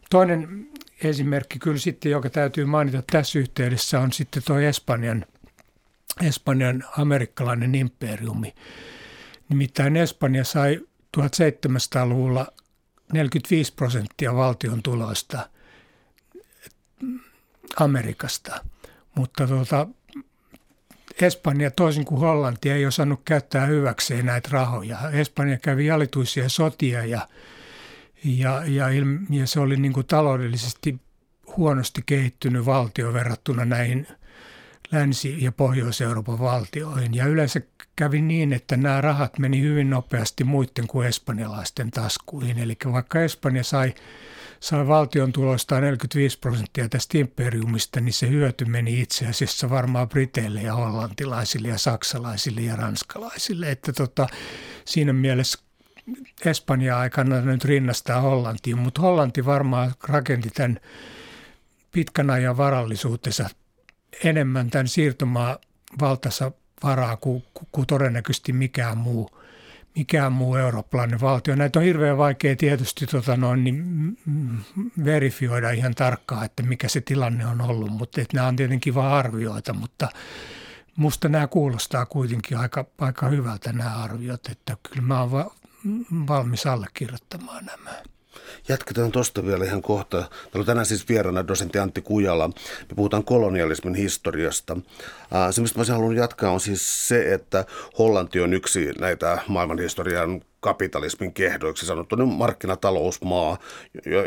[0.10, 0.68] Toinen
[1.04, 5.26] esimerkki kyllä sitten, joka täytyy mainita tässä yhteydessä, on sitten tuo Espanjan,
[6.22, 8.56] Espanjan amerikkalainen imperiumi.
[9.50, 10.80] Nimittäin Espanja sai
[11.18, 12.48] 1700-luvulla
[13.14, 15.50] 45 prosenttia valtion tuloista
[17.76, 18.66] Amerikasta,
[19.16, 19.88] mutta tuota,
[21.22, 24.98] Espanja toisin kuin Hollanti ei osannut käyttää hyväkseen näitä rahoja.
[25.12, 27.28] Espanja kävi alituisia sotia ja,
[28.24, 28.88] ja, ja,
[29.30, 31.00] ja se oli niin kuin taloudellisesti
[31.58, 34.08] huonosti kehittynyt valtio verrattuna näihin
[34.92, 37.14] Länsi- ja Pohjois-Euroopan valtioihin.
[37.14, 37.62] Ja yleensä
[37.96, 42.60] kävi niin, että nämä rahat meni hyvin nopeasti muiden kuin espanjalaisten taskuihin.
[42.60, 43.94] Eli vaikka Espanja sai,
[44.64, 50.62] sai valtion tuloista 45 prosenttia tästä imperiumista, niin se hyöty meni itse asiassa varmaan Briteille
[50.62, 53.72] ja hollantilaisille ja saksalaisille ja ranskalaisille.
[53.72, 54.28] Että tota,
[54.86, 55.60] siinä mielessä
[56.46, 60.80] Espanja aikana nyt rinnastaa Hollantiin, mutta Hollanti varmaan rakenti tämän
[61.92, 63.50] pitkän ajan varallisuutensa
[64.24, 65.58] enemmän tämän siirtomaa
[66.02, 66.52] valtassa
[66.84, 69.43] varaa kuin, kuin todennäköisesti mikään muu,
[69.96, 71.56] mikään muu eurooppalainen valtio.
[71.56, 74.18] Näitä on hirveän vaikea tietysti tota noin, niin,
[75.06, 79.14] verifioida ihan tarkkaan, että mikä se tilanne on ollut, mutta että nämä on tietenkin vain
[79.14, 80.10] arvioita, mutta
[80.96, 85.52] musta nämä kuulostaa kuitenkin aika, aika hyvältä nämä arviot, että kyllä mä oon
[86.28, 88.04] valmis allekirjoittamaan nämä.
[88.68, 90.18] Jatketaan tuosta vielä ihan kohta.
[90.18, 92.48] Täällä on tänään siis vieraana dosentti Antti Kujala.
[92.48, 94.78] Me puhutaan kolonialismin historiasta.
[95.52, 97.66] Se, mistä mä haluan jatkaa, on siis se, että
[98.00, 103.58] Hollanti on yksi näitä maailmanhistorian kapitalismin kehdoiksi sanottu niin markkinatalousmaa,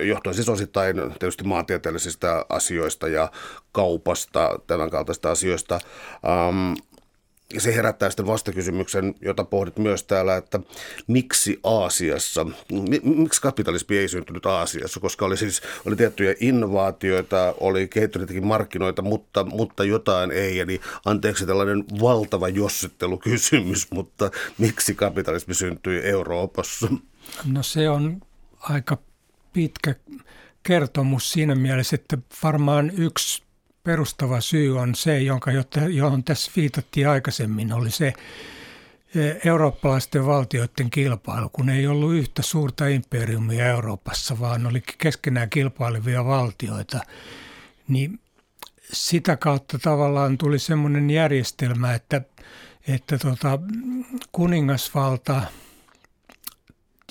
[0.03, 3.31] johtuen siis osittain tietysti maantieteellisistä asioista ja
[3.73, 5.81] kaupasta, tämän kaltaista asioista.
[7.55, 10.61] Ja se herättää sitten vastakysymyksen, jota pohdit myös täällä, että
[11.07, 12.47] miksi Aasiassa,
[13.03, 19.45] miksi kapitalismi ei syntynyt Aasiassa, koska oli siis oli tiettyjä innovaatioita, oli kehittyneitä markkinoita, mutta,
[19.45, 20.61] mutta jotain ei.
[20.61, 26.89] Eli anteeksi tällainen valtava jossittelukysymys, mutta miksi kapitalismi syntyi Euroopassa?
[27.45, 28.21] No se on
[28.61, 28.99] aika
[29.53, 29.95] pitkä
[30.63, 33.46] kertomus siinä mielessä, että varmaan yksi
[33.87, 35.51] perustava syy on se, jonka,
[35.91, 38.15] johon tässä viitattiin aikaisemmin, oli se e,
[39.45, 47.01] eurooppalaisten valtioiden kilpailu, kun ei ollut yhtä suurta imperiumia Euroopassa, vaan oli keskenään kilpailevia valtioita,
[47.89, 48.21] niin
[48.93, 52.21] sitä kautta tavallaan tuli semmoinen järjestelmä, että,
[52.89, 53.59] että tota,
[54.33, 55.43] kuningasvalta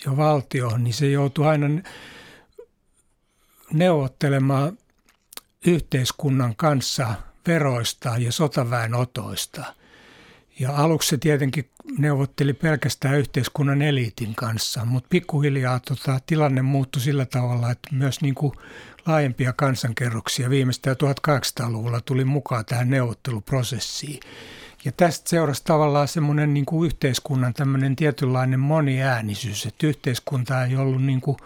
[0.06, 1.68] ja valtio, niin se joutui aina
[3.74, 4.78] neuvottelemaan
[5.66, 7.16] yhteiskunnan kanssa
[7.48, 9.66] veroista ja sotaväenotoista.
[10.60, 17.26] Ja aluksi se tietenkin neuvotteli pelkästään yhteiskunnan eliitin kanssa, mutta pikkuhiljaa tota, tilanne muuttui sillä
[17.26, 18.54] tavalla, että myös niin kuin
[19.06, 20.96] laajempia kansankerroksia viimeistään
[21.30, 24.20] 1800-luvulla tuli mukaan tähän neuvotteluprosessiin.
[24.86, 31.04] Ja tästä seurasi tavallaan semmoinen niin kuin yhteiskunnan tämmöinen tietynlainen moniäänisyys, että yhteiskunta ei ollut
[31.04, 31.38] niin kuin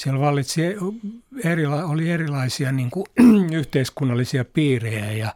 [0.00, 0.60] siellä vallitsi,
[1.44, 3.06] erila, oli erilaisia niin kuin,
[3.60, 5.34] yhteiskunnallisia piirejä ja,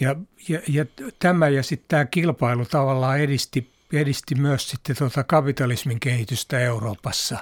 [0.00, 0.16] ja,
[0.48, 0.84] ja, ja
[1.18, 7.38] tämä ja sitten tämä kilpailu tavallaan edisti, edisti myös sitten tuota kapitalismin kehitystä Euroopassa.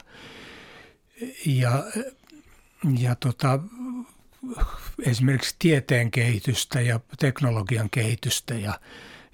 [1.47, 1.85] Ja,
[2.99, 3.61] ja tota,
[5.03, 8.81] esimerkiksi tieteen kehitystä ja teknologian kehitystä ja,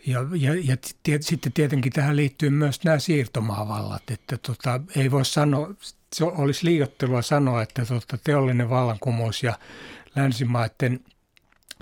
[0.06, 5.24] ja, ja, ja tiet, sitten tietenkin tähän liittyy myös nämä siirtomaavallat, että tota, ei voi
[5.24, 5.74] sanoa,
[6.12, 9.58] se olisi liiottelua sanoa, että tota, teollinen vallankumous ja
[10.16, 11.00] länsimaiden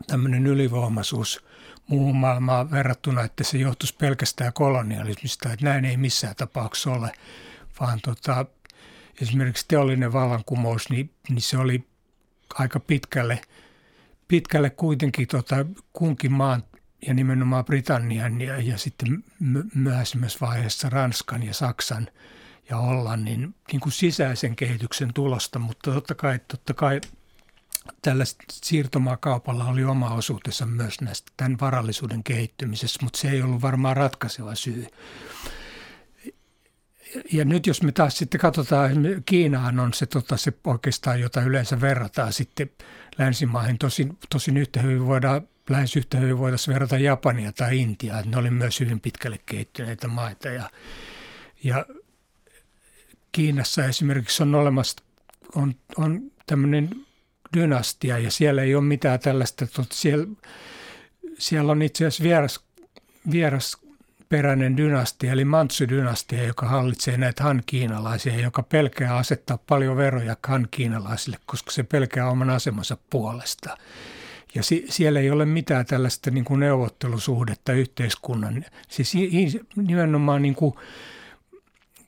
[0.07, 1.45] tämmöinen ylivoimaisuus
[1.87, 7.13] muuhun maailmaan verrattuna, että se johtuisi pelkästään kolonialismista, että näin ei missään tapauksessa ole,
[7.81, 8.47] vaan tota,
[9.23, 11.89] esimerkiksi teollinen vallankumous, niin, niin se oli
[12.55, 13.41] aika pitkälle,
[14.29, 16.65] pitkälle kuitenkin tota, kunkin maan
[17.07, 19.25] ja nimenomaan Britannian ja, ja sitten
[19.75, 22.09] myöhemmässä vaiheessa Ranskan ja Saksan
[22.71, 27.01] ja Hollannin niin kuin sisäisen kehityksen tulosta, mutta totta kai, totta kai
[28.03, 33.97] tällä siirtomaakaupalla oli oma osuutensa myös näistä tämän varallisuuden kehittymisessä, mutta se ei ollut varmaan
[33.97, 34.87] ratkaiseva syy.
[37.33, 38.93] Ja nyt jos me taas sitten katsotaan,
[39.27, 42.71] Kiinaan on se, tota, se oikeastaan, jota yleensä verrataan sitten
[43.19, 43.79] länsimaihin.
[43.79, 48.23] Tosin, tosin yhtä hyvin voidaan, lähes yhtä hyvin voitaisiin verrata Japania tai Intiaa.
[48.23, 50.49] Ne oli myös hyvin pitkälle kehittyneitä maita.
[50.49, 50.71] Ja,
[51.65, 51.85] ja
[53.33, 55.03] Kiinassa esimerkiksi on olemassa
[55.55, 56.91] on, on tämmöinen
[57.57, 59.67] dynastia ja siellä ei ole mitään tällaista.
[59.93, 60.27] Siellä,
[61.39, 62.61] siellä on itse asiassa vieras,
[63.31, 63.77] vieras
[64.29, 71.71] peräinen dynastia, eli Mantsu-dynastia, joka hallitsee näitä han-kiinalaisia, joka pelkää asettaa paljon veroja han-kiinalaisille, koska
[71.71, 73.77] se pelkää oman asemansa puolesta.
[74.55, 79.15] Ja si- siellä ei ole mitään tällaista niin kuin neuvottelusuhdetta yhteiskunnan, siis
[79.77, 80.75] nimenomaan niin kuin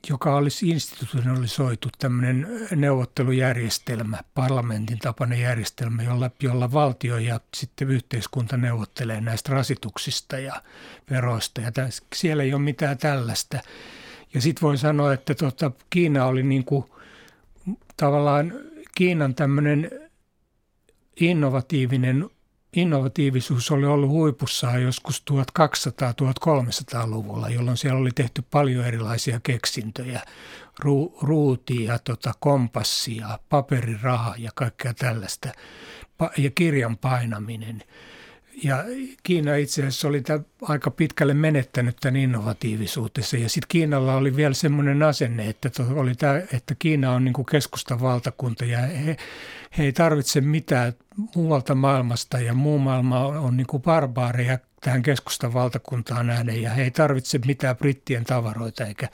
[0.09, 9.21] joka olisi institutionalisoitu tämmöinen neuvottelujärjestelmä, parlamentin tapainen järjestelmä, jolla, jolla valtio ja sitten yhteiskunta neuvottelee
[9.21, 10.61] näistä rasituksista ja
[11.09, 11.61] veroista.
[11.61, 13.59] Ja tämän, siellä ei ole mitään tällaista.
[14.33, 16.65] Ja sitten voi sanoa, että tota, Kiina oli niin
[17.97, 18.53] tavallaan
[18.95, 19.91] Kiinan tämmöinen
[21.19, 22.29] innovatiivinen
[22.73, 30.21] innovatiivisuus oli ollut huipussaan joskus 1200-1300-luvulla, jolloin siellä oli tehty paljon erilaisia keksintöjä,
[30.79, 35.49] Ru, ruutia, tota, kompassia, paperiraha ja kaikkea tällaista,
[36.37, 37.83] ja kirjan painaminen–
[38.63, 38.83] ja
[39.23, 40.23] Kiina itse asiassa oli
[40.61, 43.37] aika pitkälle menettänyt tämän innovatiivisuutensa.
[43.37, 47.45] Ja sitten Kiinalla oli vielä semmoinen asenne, että, oli tämä, että Kiina on niin kuin
[47.45, 49.17] keskustan valtakunta ja he,
[49.77, 50.93] he ei tarvitse mitään
[51.35, 56.83] muualta maailmasta ja muu maailma on niin kuin barbaareja tähän keskustan valtakuntaan nähden ja he
[56.83, 59.09] ei tarvitse mitään brittien tavaroita eikä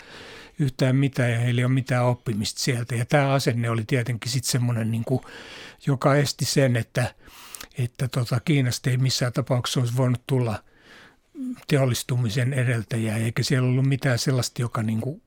[0.59, 2.95] yhtään mitään ja heillä ei ole mitään oppimista sieltä.
[2.95, 5.21] Ja tämä asenne oli tietenkin sitten semmoinen, niin kuin,
[5.87, 7.05] joka esti sen, että–
[7.83, 10.63] että tota, Kiinasta ei missään tapauksessa olisi voinut tulla
[11.67, 15.21] teollistumisen edeltäjä, eikä siellä ollut mitään sellaista, joka niin kuin,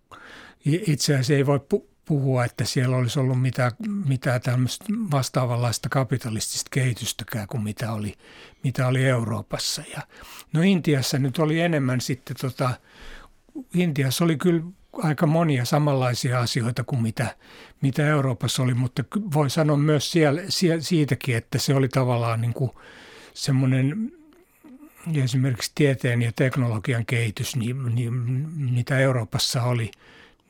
[0.65, 1.61] itse asiassa ei voi
[2.05, 3.73] puhua, että siellä olisi ollut mitään,
[4.07, 8.15] mitään tämmöistä vastaavanlaista kapitalistista kehitystäkään kuin mitä oli,
[8.65, 9.83] mitä oli Euroopassa.
[9.93, 10.03] Ja,
[10.53, 12.71] no Intiassa nyt oli enemmän sitten, tota,
[13.75, 14.63] Intiassa oli kyllä
[14.93, 17.37] aika monia samanlaisia asioita kuin mitä,
[17.81, 22.55] mitä Euroopassa oli, mutta voi sanoa myös siellä, siellä, siitäkin, että se oli tavallaan niin
[22.55, 22.71] kuin
[23.35, 24.13] semmoinen
[25.15, 28.15] esimerkiksi tieteen ja teknologian kehitys, niin, niin
[28.73, 29.91] mitä Euroopassa oli,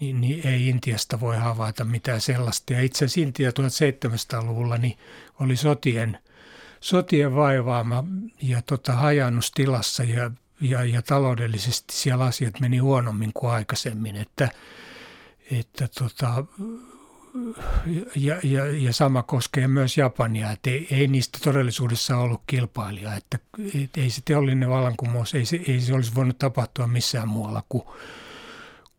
[0.01, 2.73] niin, niin ei Intiasta voi havaita mitään sellaista.
[2.73, 4.99] Ja itse asiassa Intia 1700-luvulla niin
[5.41, 6.19] oli sotien,
[6.81, 8.05] sotien vaivaama
[8.43, 10.31] ja tota, hajannustilassa ja
[10.63, 14.49] ja, ja taloudellisesti siellä asiat meni huonommin kuin aikaisemmin, että,
[15.51, 16.45] että tota,
[18.17, 23.39] ja, ja, ja sama koskee myös Japania, että ei, ei niistä todellisuudessa ollut kilpailija, että
[23.75, 27.85] et, ei se teollinen vallankumous, ei se, ei se olisi voinut tapahtua missään muualla kuin,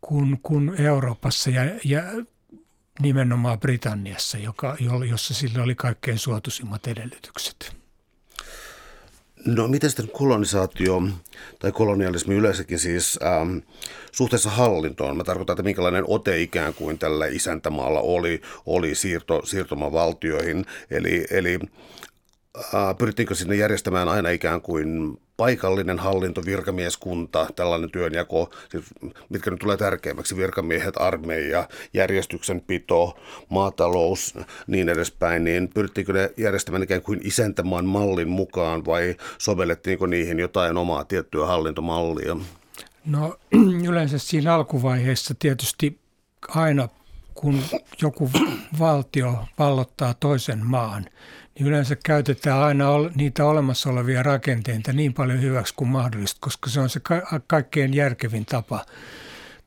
[0.00, 2.02] kuin, kuin Euroopassa ja, ja
[3.00, 4.76] nimenomaan Britanniassa, joka,
[5.08, 7.83] jossa sillä oli kaikkein suotuisimmat edellytykset.
[9.46, 11.02] No miten sitten kolonisaatio
[11.58, 13.58] tai kolonialismi yleensäkin siis ähm,
[14.12, 15.16] suhteessa hallintoon?
[15.16, 20.66] Mä tarkoitan, että minkälainen ote ikään kuin tällä isäntämaalla oli, oli siirto, siirtomavaltioihin.
[20.90, 21.58] Eli, eli
[22.56, 28.84] äh, pyrittiinkö sinne järjestämään aina ikään kuin paikallinen hallinto, virkamieskunta, tällainen työnjako, siis
[29.28, 33.18] mitkä nyt tulee tärkeimmäksi, virkamiehet, armeija, järjestyksenpito,
[33.48, 34.34] maatalous,
[34.66, 40.76] niin edespäin, niin pyrittiinkö ne järjestämään ikään kuin isäntämaan mallin mukaan vai sovellettiinko niihin jotain
[40.76, 42.36] omaa tiettyä hallintomallia?
[43.06, 43.38] No
[43.88, 45.98] yleensä siinä alkuvaiheessa tietysti
[46.48, 46.88] aina
[47.34, 47.62] kun
[48.02, 48.30] joku
[48.78, 51.04] valtio vallottaa toisen maan,
[51.54, 56.80] niin yleensä käytetään aina niitä olemassa olevia rakenteita niin paljon hyväksi kuin mahdollista, koska se
[56.80, 58.86] on se ka- kaikkein järkevin tapa,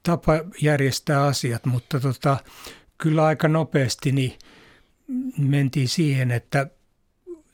[0.04, 1.66] tapa järjestää asiat.
[1.66, 2.38] Mutta tota,
[2.98, 4.34] kyllä aika nopeasti niin
[5.38, 6.68] mentiin siihen, että,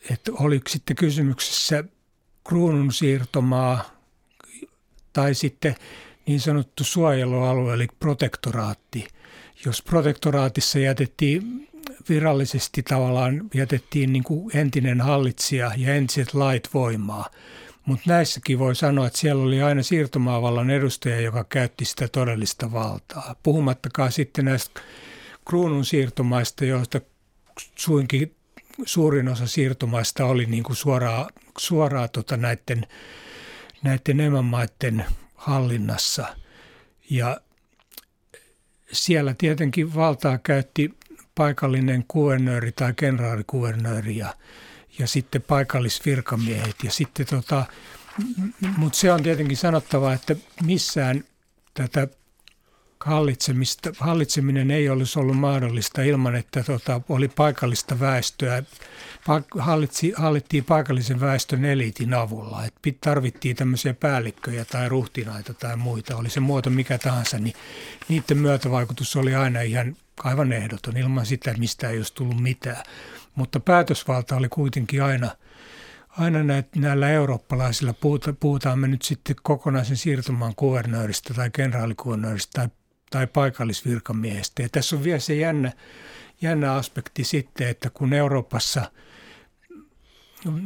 [0.10, 1.84] että oliko sitten kysymyksessä
[2.48, 3.92] kruunun siirtomaa
[5.14, 5.76] tai sitten
[6.26, 9.08] niin sanottu suojelualue, eli protektoraatti.
[9.66, 11.70] Jos protektoraatissa jätettiin
[12.10, 17.30] virallisesti tavallaan jätettiin niin kuin entinen hallitsija ja entiset lait voimaa.
[17.86, 23.36] Mutta näissäkin voi sanoa, että siellä oli aina siirtomaavallan edustaja, joka käytti sitä todellista valtaa.
[23.44, 24.82] Puhumattakaan sitten näistä
[25.46, 27.02] kruunun siirtomaista, joista
[27.76, 28.36] suinkin
[28.86, 32.88] suurin osa siirtomaista oli niin kuin suoraa, suoraa tota näiden,
[33.84, 36.36] näiden emämaiden hallinnassa.
[37.10, 37.42] Ja
[38.92, 40.94] siellä tietenkin valtaa käytti
[41.36, 44.34] paikallinen kuvernööri tai kenraalikuvernööri ja,
[45.00, 46.76] ja sitten paikallisvirkamiehet.
[46.84, 47.66] Ja sitten tota,
[48.78, 51.24] mutta se on tietenkin sanottava, että missään
[51.74, 52.08] tätä
[53.06, 58.64] hallitsemista, hallitseminen ei olisi ollut mahdollista ilman, että tota, oli paikallista väestöä.
[59.60, 62.66] Hallitsi, hallittiin paikallisen väestön eliitin avulla.
[62.66, 67.56] Et tarvittiin tämmöisiä päällikköjä tai ruhtinaita tai muita, oli se muoto mikä tahansa, niin
[68.10, 70.98] niiden myötävaikutus oli aina ihan aivan ehdoton.
[70.98, 72.84] Ilman sitä mistä ei olisi tullut mitään.
[73.36, 75.30] Mutta päätösvalta oli kuitenkin aina–
[76.18, 82.70] aina näitä, näillä eurooppalaisilla, puhuta, puhutaan me nyt sitten kokonaisen siirtomaan kuvernööristä tai kenraalikuvernööristä tai
[83.14, 84.62] tai paikallisvirkamiehestä.
[84.62, 85.72] Ja tässä on vielä se jännä,
[86.42, 88.92] jännä aspekti sitten, että kun Euroopassa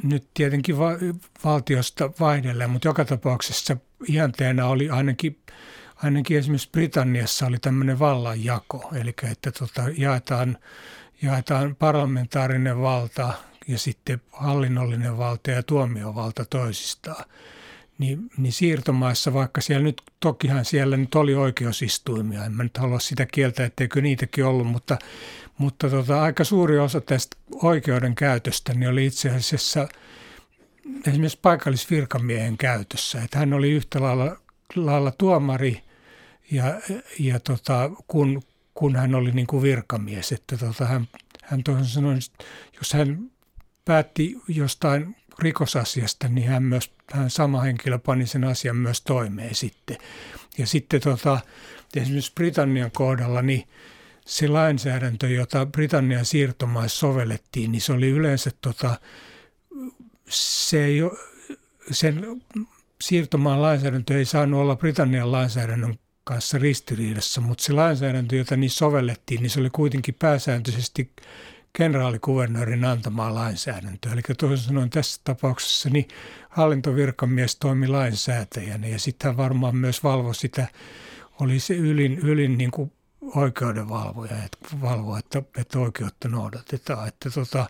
[0.03, 0.97] nyt tietenkin va-
[1.43, 5.39] valtiosta vaihdellaan, mutta joka tapauksessa ihanteena oli ainakin,
[6.03, 10.57] ainakin esimerkiksi Britanniassa oli tämmöinen vallanjako, eli että tota, jaetaan,
[11.21, 13.33] jaetaan parlamentaarinen valta
[13.67, 17.25] ja sitten hallinnollinen valta ja tuomiovalta toisistaan.
[17.97, 22.99] Niin, niin siirtomaissa, vaikka siellä nyt, tokihan siellä nyt oli oikeusistuimia, en mä nyt halua
[22.99, 24.97] sitä kieltä, etteikö niitäkin ollut, mutta,
[25.57, 29.87] mutta tota, aika suuri osa tästä oikeudenkäytöstä niin oli itse asiassa
[31.07, 34.37] esimerkiksi paikallisvirkamiehen käytössä, että hän oli yhtä lailla,
[34.75, 35.86] lailla tuomari
[36.51, 36.81] ja,
[37.19, 38.41] ja tota, kun,
[38.73, 41.07] kun hän oli niin kuin virkamies, että tota, hän,
[41.43, 42.19] hän toisin sanoen,
[42.77, 43.31] jos hän
[43.85, 49.97] päätti jostain rikosasiasta, niin hän myös, hän sama henkilö pani sen asian myös toimeen sitten.
[50.57, 51.39] Ja sitten tota,
[51.95, 53.67] esimerkiksi Britannian kohdalla, niin
[54.25, 58.99] se lainsäädäntö, jota Britannian siirtomaissa sovellettiin, niin se oli yleensä tota,
[60.29, 60.99] se ei,
[61.91, 62.41] sen
[63.01, 69.41] siirtomaan lainsäädäntö ei saanut olla Britannian lainsäädännön kanssa ristiriidassa, mutta se lainsäädäntö, jota niin sovellettiin,
[69.41, 71.11] niin se oli kuitenkin pääsääntöisesti
[71.73, 74.13] kenraalikuvernöörin antamaa lainsäädäntöä.
[74.13, 76.07] Eli toisin sanoen tässä tapauksessa niin
[76.49, 80.67] hallintovirkamies toimi lainsäätäjänä ja sitten varmaan myös valvoi sitä,
[81.41, 82.91] oli se ylin, ylin niin kuin
[83.35, 87.07] oikeudenvalvoja, että valvoa, että, että oikeutta noudatetaan.
[87.07, 87.69] Että tota,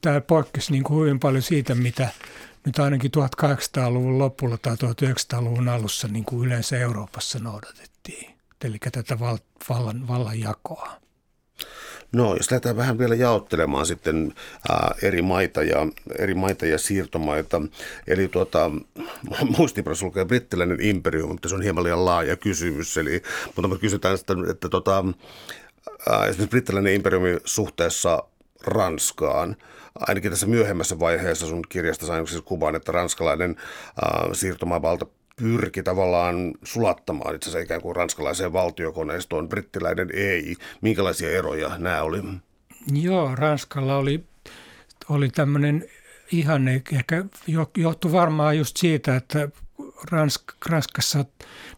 [0.00, 2.08] tämä poikkesi niin kuin hyvin paljon siitä, mitä
[2.66, 8.36] nyt ainakin 1800-luvun lopulla tai 1900-luvun alussa niin kuin yleensä Euroopassa noudatettiin.
[8.64, 9.18] Eli tätä
[9.68, 10.92] vallan, vallan jakoa.
[12.12, 14.34] No, jos lähdetään vähän vielä jaottelemaan sitten
[14.68, 15.86] ää, eri maita ja
[16.18, 17.62] eri maita ja siirtomaita.
[18.06, 18.70] Eli tuota,
[19.58, 22.96] muistiinpanossa lukee brittiläinen imperium, mutta se on hieman liian laaja kysymys.
[22.96, 25.04] Eli, mutta me kysytään sitä, että tuota,
[26.10, 28.22] ää, esimerkiksi brittiläinen imperiumi suhteessa
[28.66, 29.56] Ranskaan.
[30.00, 33.56] Ainakin tässä myöhemmässä vaiheessa sun kirjasta sain siis kuvan, että ranskalainen
[34.02, 40.56] ää, siirtomaavalta pyrki tavallaan sulattamaan itse asiassa ikään kuin ranskalaiseen valtiokoneistoon, brittiläinen ei.
[40.80, 42.22] Minkälaisia eroja nämä oli?
[42.92, 44.24] Joo, Ranskalla oli,
[45.08, 45.84] oli tämmöinen
[46.32, 47.24] ihanne, ehkä
[47.76, 49.48] johtui varmaan just siitä, että
[50.10, 51.24] Ransk, Ranskassa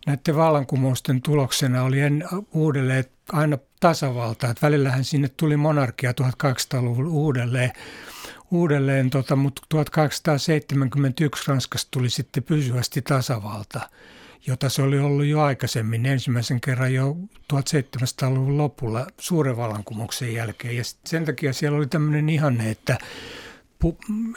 [0.07, 4.51] näiden vallankumousten tuloksena oli en, uudelleen aina tasavalta.
[4.51, 7.73] Että välillähän sinne tuli monarkia 1800-luvun uudelleen
[8.51, 13.81] uudelleen, tota, mutta 1871 Ranskasta tuli sitten pysyvästi tasavalta,
[14.47, 17.17] jota se oli ollut jo aikaisemmin ensimmäisen kerran jo
[17.53, 20.77] 1700-luvun lopulla suuren vallankumouksen jälkeen.
[20.77, 22.99] Ja sen takia siellä oli tämmöinen ihanne, että,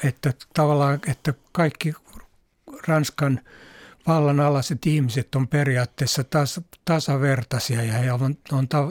[0.03, 1.93] että tavallaan että kaikki
[2.87, 3.39] Ranskan
[4.07, 8.87] vallan alaiset ihmiset on periaatteessa tas, tasavertaisia ja he on, on ta,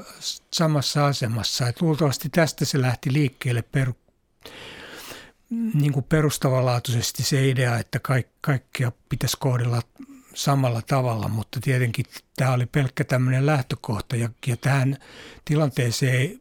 [0.55, 1.69] samassa asemassa.
[1.69, 3.93] Et luultavasti tästä se lähti liikkeelle per,
[5.75, 9.83] niin kuin perustavanlaatuisesti se idea, että kaik, kaikkia pitäisi kohdella
[10.35, 12.05] samalla tavalla, mutta tietenkin
[12.37, 14.97] tämä oli pelkkä tämmöinen lähtökohta ja, ja tähän
[15.45, 16.41] tilanteeseen ei,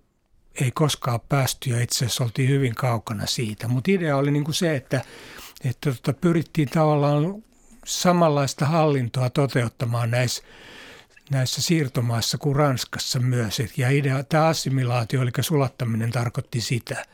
[0.62, 3.68] ei koskaan päästy ja itse asiassa oltiin hyvin kaukana siitä.
[3.68, 5.02] Mutta idea oli niin kuin se, että,
[5.64, 7.44] että tota, pyrittiin tavallaan
[7.90, 10.44] samanlaista hallintoa toteuttamaan näissä
[11.30, 13.62] näissä siirtomaissa kuin Ranskassa myös.
[13.78, 17.06] Ja idea, tämä assimilaatio, eli sulattaminen, tarkoitti sitä.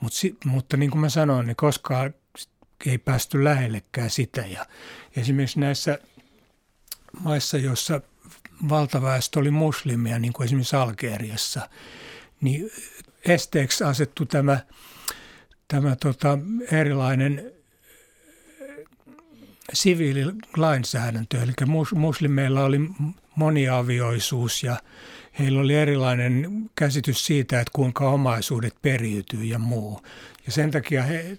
[0.00, 0.12] Mut,
[0.44, 2.14] mutta niin kuin mä sanoin, niin koskaan
[2.86, 4.40] ei päästy lähellekään sitä.
[4.40, 4.66] Ja
[5.16, 5.98] esimerkiksi näissä
[7.20, 8.00] maissa, joissa
[8.68, 11.68] valtaväestö oli muslimia, niin kuin esimerkiksi Algeriassa,
[12.40, 12.70] niin
[13.24, 14.60] esteeksi asettu tämä,
[15.68, 16.38] tämä tota
[16.70, 17.52] erilainen
[19.72, 21.42] siviililainsäädäntö.
[21.42, 21.52] Eli
[21.94, 22.80] muslimeilla oli
[23.36, 24.76] moniavioisuus ja
[25.38, 30.00] heillä oli erilainen käsitys siitä, että kuinka omaisuudet periytyy ja muu.
[30.46, 31.38] Ja sen takia he,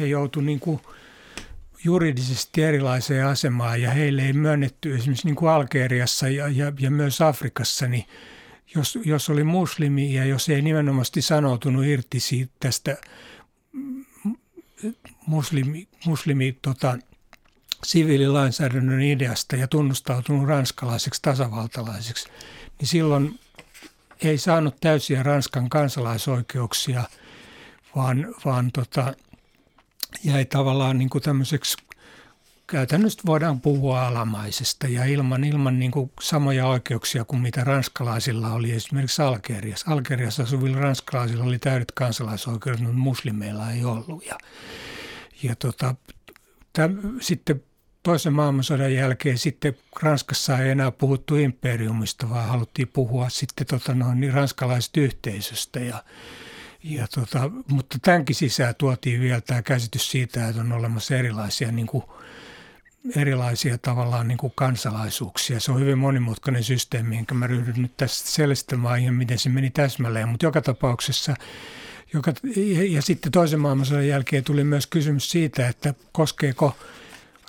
[0.00, 0.80] he joutuivat niin
[1.84, 7.20] juridisesti erilaiseen asemaan ja heille ei myönnetty esimerkiksi niin kuin Algeriassa ja, ja, ja myös
[7.20, 8.04] Afrikassa, niin
[8.74, 12.96] jos, jos oli muslimi ja jos ei nimenomaan sanoutunut irti siitä tästä
[15.26, 16.98] muslimi, muslimi tota,
[17.86, 22.28] siviililainsäädännön ideasta ja tunnustautunut ranskalaiseksi tasavaltalaiseksi,
[22.78, 23.40] niin silloin
[24.22, 27.04] ei saanut täysiä Ranskan kansalaisoikeuksia,
[27.96, 29.14] vaan, vaan tota,
[30.24, 31.76] jäi tavallaan niin kuin tämmöiseksi
[32.66, 38.72] käytännössä voidaan puhua alamaisesta ja ilman, ilman niin kuin samoja oikeuksia kuin mitä ranskalaisilla oli
[38.72, 39.90] esimerkiksi Algeriassa.
[39.90, 44.26] Algeriassa asuvilla ranskalaisilla oli täydet kansalaisoikeudet, mutta muslimeilla ei ollut.
[44.26, 44.38] Ja,
[45.42, 45.94] ja tota,
[46.72, 47.62] täm, sitten
[48.02, 54.20] toisen maailmansodan jälkeen sitten Ranskassa ei enää puhuttu imperiumista, vaan haluttiin puhua sitten tota noin,
[54.20, 55.80] niin ranskalaisesta yhteisöstä.
[55.80, 56.04] Ja,
[56.84, 61.86] ja tota, mutta tämänkin sisään tuotiin vielä tämä käsitys siitä, että on olemassa erilaisia, niin
[61.86, 62.04] kuin,
[63.16, 65.60] erilaisia tavallaan niin kuin kansalaisuuksia.
[65.60, 69.70] Se on hyvin monimutkainen systeemi, enkä mä ryhdyn nyt tässä selittämään ihan, miten se meni
[69.70, 71.34] täsmälleen, mutta joka tapauksessa
[72.14, 76.76] joka, ja, ja sitten toisen maailmansodan jälkeen tuli myös kysymys siitä, että koskeeko–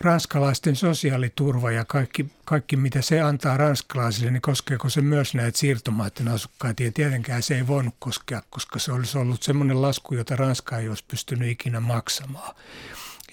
[0.01, 6.27] ranskalaisten sosiaaliturva ja kaikki, kaikki, mitä se antaa ranskalaisille, niin koskeeko se myös näitä siirtomaiden
[6.27, 6.83] asukkaita?
[6.83, 10.89] Ja tietenkään se ei voinut koskea, koska se olisi ollut semmoinen lasku, jota Ranska ei
[10.89, 12.55] olisi pystynyt ikinä maksamaan.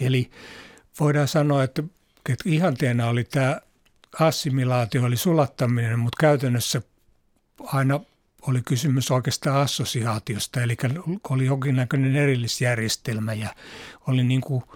[0.00, 0.30] Eli
[1.00, 1.82] voidaan sanoa, että,
[2.28, 3.60] että ihanteena oli tämä
[4.20, 6.82] assimilaatio, oli sulattaminen, mutta käytännössä
[7.64, 8.00] aina
[8.42, 10.76] oli kysymys oikeastaan assosiaatiosta, eli
[11.30, 13.54] oli jonkinnäköinen erillisjärjestelmä ja
[14.06, 14.62] oli niin kuin–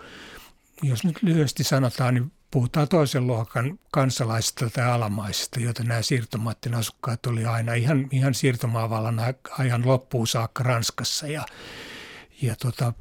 [0.89, 7.27] jos nyt lyhyesti sanotaan, niin puhutaan toisen luokan kansalaisista tai alamaisista, joita nämä siirtomaiden asukkaat
[7.27, 9.21] oli aina ihan, ihan siirtomaavallan
[9.59, 11.27] ajan loppuun saakka Ranskassa.
[11.27, 11.47] Ja,
[12.43, 12.93] ja tota,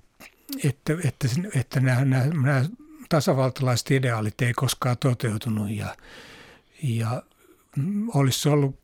[0.64, 2.66] että, että, että nämä, nämä, nämä
[3.10, 5.96] tasavaltalaiset ideaalit ei koskaan toteutunut ja,
[6.84, 7.24] ja
[8.14, 8.80] olisi ollut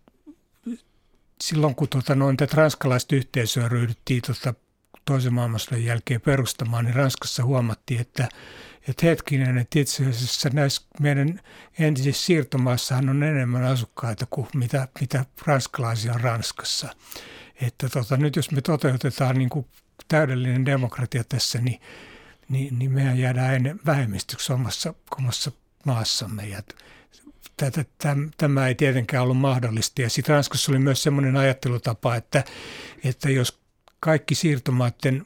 [1.43, 4.54] silloin, kun tota, noin tätä ranskalaista yhteisöä ryhdyttiin tota,
[5.06, 8.30] toisen maailmansodan jälkeen perustamaan, niin Ranskassa huomattiin, että
[8.89, 11.39] että hetkinen, että itse asiassa näissä meidän
[11.79, 16.89] entisissä siirtomaissahan on enemmän asukkaita kuin mitä, mitä ranskalaisia on Ranskassa.
[17.61, 19.65] Että tota, nyt jos me toteutetaan niin kuin
[20.07, 21.81] täydellinen demokratia tässä, niin,
[22.49, 25.51] niin, niin mehän jäädään ennen vähemmistöksi omassa, omassa
[25.85, 26.47] maassamme.
[26.47, 26.61] Ja
[27.57, 30.01] tätä, täm, tämä ei tietenkään ollut mahdollista.
[30.01, 32.43] Ja sitten Ranskassa oli myös sellainen ajattelutapa, että,
[33.03, 33.59] että jos
[33.99, 35.25] kaikki siirtomaiden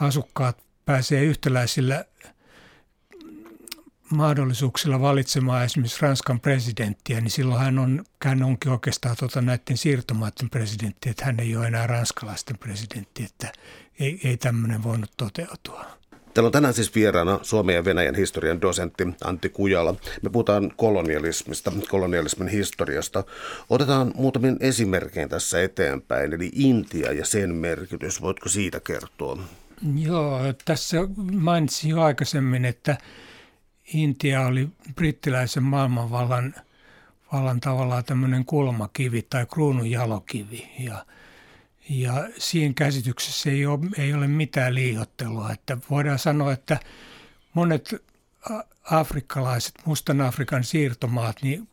[0.00, 2.04] asukkaat pääsee yhtäläisillä
[4.10, 10.50] mahdollisuuksilla valitsemaan esimerkiksi Ranskan presidenttiä, niin silloin hän, on, hän onkin oikeastaan tuota näiden siirtomaiden
[10.50, 13.52] presidentti, että hän ei ole enää ranskalaisten presidentti, että
[14.00, 16.00] ei, ei tämmöinen voinut toteutua.
[16.34, 19.94] Täällä on tänään siis vieraana Suomen ja Venäjän historian dosentti Antti Kujala.
[20.22, 23.24] Me puhutaan kolonialismista, kolonialismin historiasta.
[23.70, 28.22] Otetaan muutamin esimerkkein tässä eteenpäin, eli Intia ja sen merkitys.
[28.22, 29.38] Voitko siitä kertoa?
[29.94, 30.96] Joo, tässä
[31.32, 32.96] mainitsin jo aikaisemmin, että
[33.94, 36.54] Intia oli brittiläisen maailmanvallan
[37.32, 41.06] vallan tavallaan tämmöinen kulmakivi tai kruununjalokivi ja,
[41.88, 45.52] ja siinä käsityksessä ei ole, ei ole mitään liiottelua.
[45.52, 46.78] Että voidaan sanoa, että
[47.54, 48.04] monet
[48.90, 51.68] afrikkalaiset, mustan Afrikan siirtomaat, niin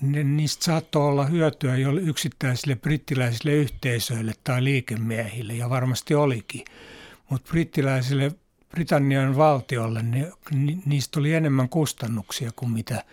[0.00, 6.64] ne, niistä saattoi olla hyötyä jo yksittäisille brittiläisille yhteisöille tai liikemiehille, ja varmasti olikin.
[7.30, 8.32] Mutta brittiläisille
[8.74, 10.02] Britannian valtiolle,
[10.50, 13.04] niin niistä oli enemmän kustannuksia kuin mitä,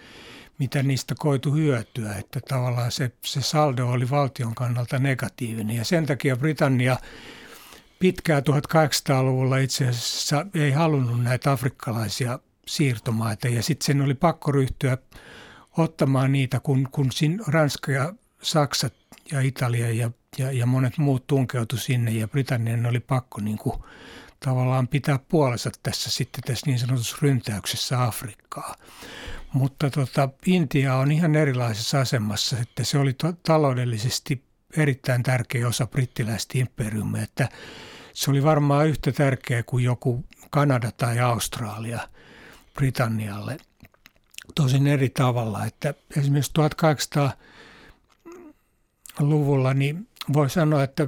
[0.57, 2.16] mitä niistä koitu hyötyä.
[2.16, 5.76] Että tavallaan se, se saldo oli valtion kannalta negatiivinen.
[5.76, 6.97] Ja sen takia Britannia
[7.99, 13.47] pitkää 1800-luvulla itse asiassa ei halunnut näitä afrikkalaisia siirtomaita.
[13.47, 14.97] Ja sitten sen oli pakko ryhtyä
[15.78, 17.09] ottamaan niitä, kun, kun
[17.47, 18.89] Ranska ja Saksa
[19.32, 22.12] ja Italia ja, ja, ja monet muut tunkeutu sinne.
[22.12, 23.84] Ja Britannian oli pakko niin kuin,
[24.46, 28.76] tavallaan pitää puolensa tässä sitten tässä niin sanotussa ryntäyksessä Afrikkaa.
[29.54, 34.44] Mutta tota, Intia on ihan erilaisessa asemassa, että se oli to- taloudellisesti
[34.78, 37.50] erittäin tärkeä osa brittiläistä imperiumia, että
[38.14, 42.00] se oli varmaan yhtä tärkeä kuin joku Kanada tai Australia
[42.76, 43.58] Britannialle.
[44.56, 46.52] Tosin eri tavalla, että esimerkiksi
[49.22, 51.08] 1800-luvulla niin voi sanoa, että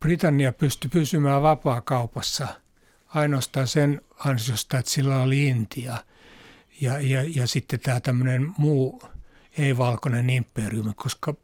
[0.00, 2.48] Britannia pystyi pysymään vapaakaupassa
[3.08, 5.96] ainoastaan sen ansiosta, että sillä oli Intia
[6.80, 9.02] ja, ja, ja sitten tämä tämmöinen muu
[9.58, 11.34] ei-valkoinen imperiumi, koska,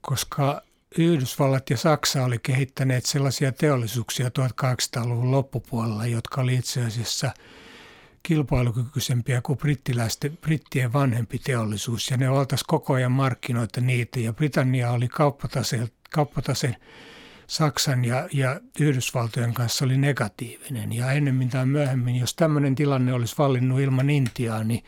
[0.00, 0.62] koska
[0.98, 7.30] Yhdysvallat ja Saksa oli kehittäneet sellaisia teollisuuksia 1800-luvun loppupuolella, jotka oli itse asiassa
[8.22, 12.10] kilpailukykyisempiä kuin brittiläisten, brittien vanhempi teollisuus.
[12.10, 14.20] Ja ne oltaisiin koko ajan markkinoita niitä.
[14.20, 16.76] Ja Britannia oli kauppatase, kauppatase
[17.46, 20.92] Saksan ja, ja Yhdysvaltojen kanssa oli negatiivinen.
[20.92, 24.84] Ja ennemmin tai myöhemmin, jos tämmöinen tilanne olisi vallinnut ilman Intiaa, niin,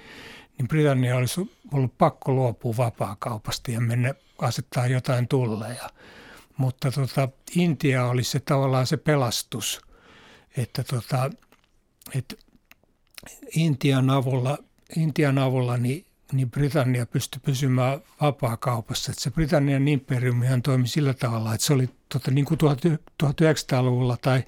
[0.59, 5.91] niin Britannia olisi ollut pakko luopua vapaakaupasta ja mennä asettaa jotain tulleja.
[6.57, 9.81] Mutta tota, Intia oli se tavallaan se pelastus,
[10.57, 11.31] että tota,
[12.15, 12.39] et
[13.57, 14.59] Intian avulla,
[14.97, 16.07] Intian avulla niin,
[16.37, 19.13] niin Britannia pystyi pysymään vapaakaupassa.
[19.13, 22.59] Että se Britannian imperiumihan toimi sillä tavalla, että se oli tota, niin kuin
[23.23, 24.43] 1900-luvulla tai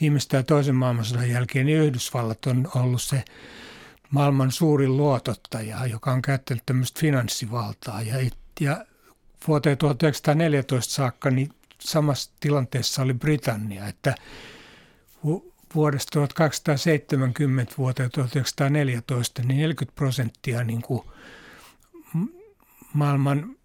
[0.00, 3.24] viimeistään toisen maailmansodan jälkeen, niin Yhdysvallat on ollut se
[4.10, 8.02] maailman suurin luotottaja, joka on käyttänyt tämmöistä finanssivaltaa.
[8.02, 8.30] Ja,
[8.60, 8.84] ja
[9.48, 14.14] vuoteen 1914 saakka niin samassa tilanteessa oli Britannia, että
[15.74, 21.02] vuodesta 1270 vuoteen 1914 niin 40 prosenttia niin kuin
[22.92, 23.56] maailman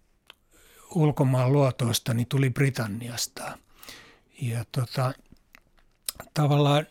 [0.94, 3.58] ulkomaan luotoista niin tuli Britanniasta.
[4.40, 5.12] Ja tota,
[6.34, 6.86] tavallaan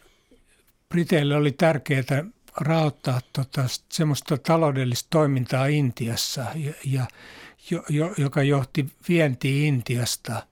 [0.90, 2.24] Briteille oli tärkeää
[2.58, 7.08] rahoittaa tota, semmoista taloudellista toimintaa Intiassa, ja, ja,
[7.72, 10.48] jo, jo, joka johti vientiin Intiasta.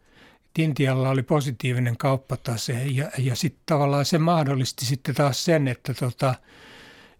[0.60, 6.36] Intialla oli positiivinen kauppatase ja, ja sitten tavallaan se mahdollisti sitten taas sen, että, tota,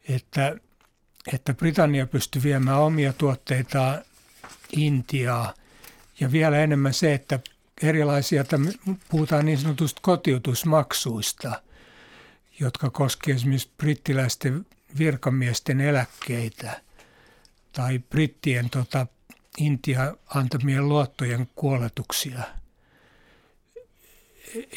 [0.10, 0.56] että,
[1.34, 4.02] että Britannia pystyi viemään omia tuotteitaan
[4.76, 5.54] Intiaa
[6.20, 7.40] ja vielä enemmän se, että
[7.84, 8.46] erilaisia,
[9.10, 11.62] puhutaan niin sanotusta kotiutusmaksuista,
[12.60, 14.66] jotka koskevat esimerkiksi brittiläisten
[14.98, 16.82] virkamiesten eläkkeitä
[17.72, 19.08] tai brittien tota,
[19.58, 22.59] Intia antamien luottojen kuoletuksia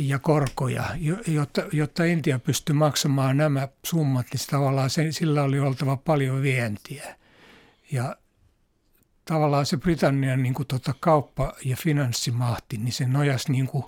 [0.00, 0.84] ja korkoja,
[1.26, 7.16] jotta, jotta Intia pystyi maksamaan nämä summat, niin tavallaan sen, sillä oli oltava paljon vientiä.
[7.92, 8.16] Ja
[9.24, 13.84] tavallaan se Britannian niin kuin, tota, kauppa- ja finanssimahti, niin se nojasi niin kuin,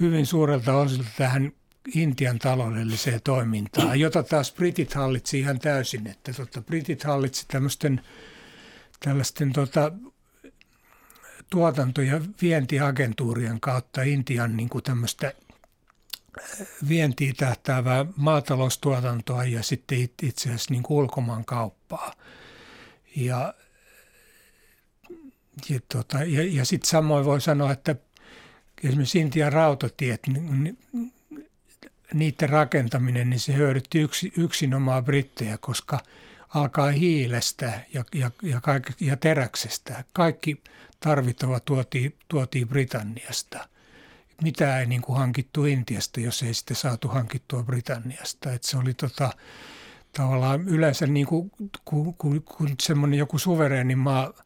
[0.00, 1.52] hyvin suurelta osilta tähän
[1.94, 6.06] Intian taloudelliseen toimintaan, jota taas Britit hallitsi ihan täysin.
[6.06, 8.00] Että tota, Britit hallitsi tämmöisten
[9.04, 9.92] tällaisten tota,
[11.50, 15.32] tuotanto- ja vientiagentuurien kautta Intian niin kuin tämmöistä
[16.88, 22.14] vientiin tähtäävää maataloustuotantoa ja sitten itse asiassa niin ulkomaan kauppaa.
[23.16, 23.54] Ja
[25.68, 27.96] ja, tota, ja, ja sitten samoin voi sanoa, että
[28.84, 30.78] esimerkiksi Intian rautatiet, niin,
[32.14, 36.00] niiden rakentaminen, niin se hyödytti yksi, yksinomaan brittejä, koska
[36.48, 40.04] alkaa hiilestä ja, ja, ja, kaik, ja teräksestä.
[40.12, 40.62] Kaikki
[41.00, 43.68] tarvittava tuotiin, tuotiin Britanniasta.
[44.42, 48.52] Mitä ei niin kuin hankittu Intiasta, jos ei sitten saatu hankittua Britanniasta.
[48.52, 49.30] Et se oli tota,
[50.16, 51.50] tavallaan yleensä niin kuin,
[51.84, 54.32] kun, kun, kun semmoinen joku suvereeni maa–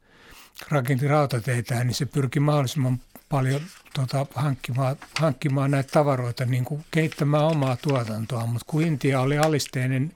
[0.68, 3.61] rakenti rautateitä, niin se pyrki mahdollisimman paljon
[3.94, 8.46] tota, hankkimaan, hankkimaan näitä tavaroita, niin kuin kehittämään omaa tuotantoa.
[8.46, 10.12] Mutta kun Intia oli alisteinen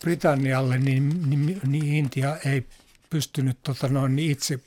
[0.00, 2.66] Britannialle, niin, niin, niin Intia ei
[3.10, 4.60] pystynyt tota, noin, itse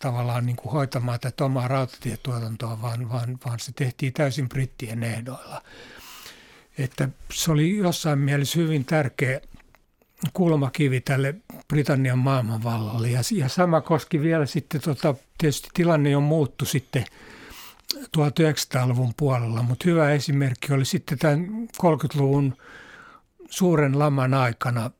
[0.00, 5.62] tavallaan niin kuin hoitamaan tätä omaa rautatietuotantoa, vaan, vaan, vaan se tehtiin täysin brittien ehdoilla.
[6.78, 9.40] Että se oli jossain mielessä hyvin tärkeä
[10.32, 11.34] kulmakivi tälle
[11.68, 13.10] Britannian maailmanvallalle.
[13.10, 17.04] Ja, ja sama koski vielä sitten, tota, tietysti tilanne on muuttu sitten
[17.94, 22.56] 1900-luvun puolella, mutta hyvä esimerkki oli sitten tämän 30-luvun
[23.50, 24.90] suuren laman aikana,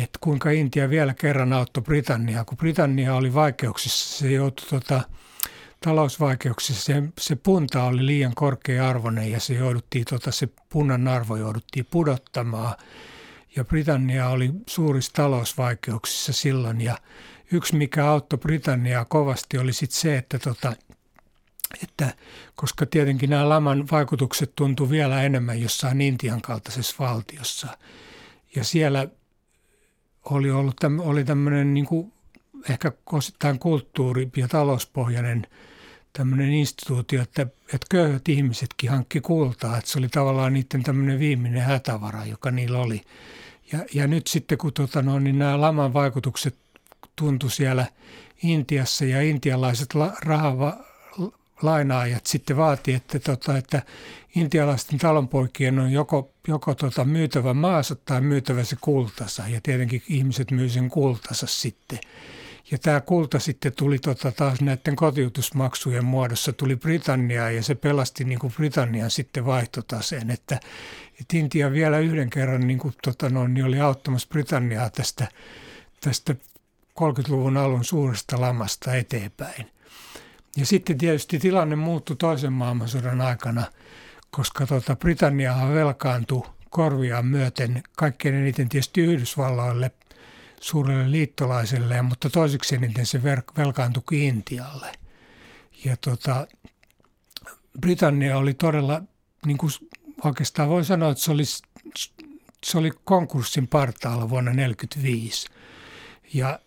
[0.00, 2.44] että kuinka Intia vielä kerran auttoi Britanniaa.
[2.44, 5.00] Kun Britannia oli vaikeuksissa, se joutui tota,
[5.80, 11.86] talousvaikeuksissa, se, se punta oli liian korkea-arvoinen ja se, jouduttiin, tota, se punnan arvo jouduttiin
[11.90, 12.74] pudottamaan–
[13.56, 16.98] ja Britannia oli suurissa talousvaikeuksissa silloin ja
[17.52, 20.72] yksi mikä auttoi Britanniaa kovasti oli sitten se, että tota,
[21.82, 22.14] että
[22.54, 27.68] koska tietenkin nämä laman vaikutukset tuntuu vielä enemmän jossain Intian kaltaisessa valtiossa.
[28.56, 29.08] Ja siellä
[30.24, 32.12] oli ollut täm, oli tämmöinen niin kuin
[32.68, 35.46] ehkä osittain kulttuuri- ja talouspohjainen
[36.12, 41.62] tämmöinen instituutio, että, että köyhät ihmisetkin hankki kultaa, että se oli tavallaan niiden tämmöinen viimeinen
[41.62, 43.02] hätävara, joka niillä oli.
[43.72, 46.56] Ja, ja nyt sitten kun tota, no, niin nämä laman vaikutukset
[47.16, 47.86] tuntui siellä
[48.42, 50.76] Intiassa ja intialaiset la, rahava,
[51.62, 53.82] lainaajat sitten vaati, että, tota, että
[54.34, 59.48] intialaisten talonpoikien on joko, joko tota myytävä maassa tai myytävä se kultansa.
[59.48, 61.98] Ja tietenkin ihmiset myy sen kultansa sitten.
[62.70, 68.24] Ja tämä kulta sitten tuli tota taas näiden kotiutusmaksujen muodossa, tuli Britanniaan ja se pelasti
[68.24, 70.30] niin kuin Britannian sitten vaihtotaseen.
[70.30, 70.60] Että,
[71.20, 75.28] että Intia vielä yhden kerran niin kuin, tota no, niin oli auttamassa Britanniaa tästä,
[76.00, 76.34] tästä
[77.00, 79.66] 30-luvun alun suuresta lamasta eteenpäin.
[80.56, 83.64] Ja sitten tietysti tilanne muuttui toisen maailmansodan aikana,
[84.30, 89.90] koska tota Britanniahan velkaantui korviaan myöten kaikkein eniten tietysti Yhdysvalloille,
[90.60, 93.22] suurelle liittolaiselle, mutta toiseksi eniten se
[93.56, 94.92] velkaantui Intialle.
[95.84, 96.46] Ja tota,
[97.80, 99.02] Britannia oli todella,
[99.46, 99.72] niin kuin
[100.24, 101.44] oikeastaan voi sanoa, että se oli,
[102.64, 105.48] se oli konkurssin partaalla vuonna 1945.
[106.34, 106.58] Ja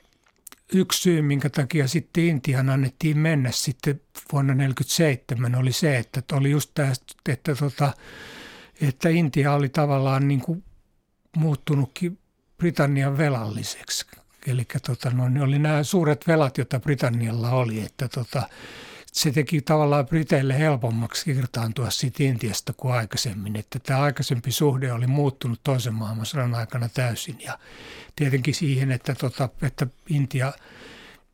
[0.73, 4.01] yksi syy, minkä takia sitten Intian annettiin mennä sitten
[4.31, 6.93] vuonna 1947 oli se, että oli just tämä,
[7.29, 7.93] että, tota,
[8.81, 10.63] että Intia oli tavallaan niin kuin
[11.37, 12.19] muuttunutkin
[12.57, 14.05] Britannian velalliseksi.
[14.47, 18.49] Eli tota, no, ne oli nämä suuret velat, joita Britannialla oli, että tota,
[19.15, 23.55] se teki tavallaan Briteille helpommaksi irtaantua siitä Intiasta kuin aikaisemmin.
[23.55, 27.59] Että tämä aikaisempi suhde oli muuttunut toisen maailmansodan aikana täysin ja
[28.15, 30.53] tietenkin siihen, että, tota, että Intia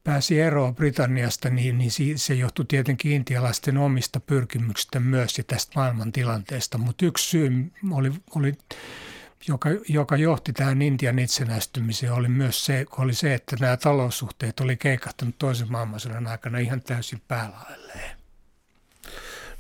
[0.04, 6.12] pääsi eroon Britanniasta, niin, niin se johtui tietenkin intialaisten omista pyrkimyksistä myös ja tästä maailman
[6.12, 6.78] tilanteesta.
[6.78, 8.54] Mutta yksi syy oli, oli
[9.48, 14.78] joka, joka johti tähän Intian itsenäistymiseen, oli myös se, oli se, että nämä taloussuhteet oli
[14.78, 18.18] keikahtanut toisen maailmansodan aikana ihan täysin päälailleen.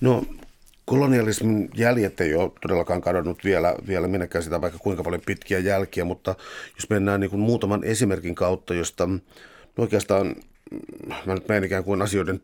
[0.02, 0.26] No
[0.86, 6.06] kolonialismin jäljet ei ole todellakaan kadonnut vielä, vielä minäkään sitä vaikka kuinka paljon pitkiä jälkiä,
[6.06, 6.36] mutta
[6.76, 9.20] jos mennään niin kuin muutaman esimerkin kautta, josta no
[9.78, 10.36] oikeastaan
[11.26, 12.42] mä nyt menen ikään kuin asioiden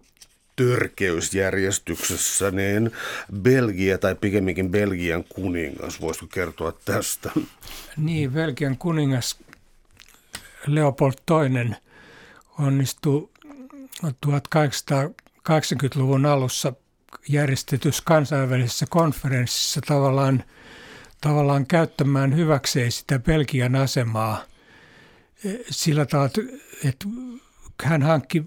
[0.58, 2.92] törkeysjärjestyksessä, niin
[3.42, 7.32] Belgia tai pikemminkin Belgian kuningas, voisiko kertoa tästä?
[7.98, 9.40] Niin, Belgian kuningas
[10.68, 11.14] Leopold
[11.46, 11.72] II
[12.60, 13.30] onnistui
[14.04, 16.74] 1880-luvun alussa
[17.30, 20.44] järjestetyssä kansainvälisessä konferenssissa tavallaan,
[21.22, 24.44] tavallaan käyttämään hyväkseen sitä Belgian asemaa
[25.70, 26.32] sillä tavalla,
[26.84, 27.06] että
[27.84, 28.44] hän hankki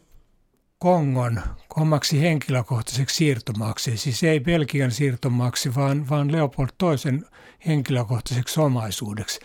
[0.83, 1.43] Kongon
[1.77, 7.27] omaksi henkilökohtaiseksi siirtomaaksi, siis ei Belgian siirtomaaksi, vaan, vaan Leopold toisen
[7.67, 9.41] henkilökohtaiseksi omaisuudeksi.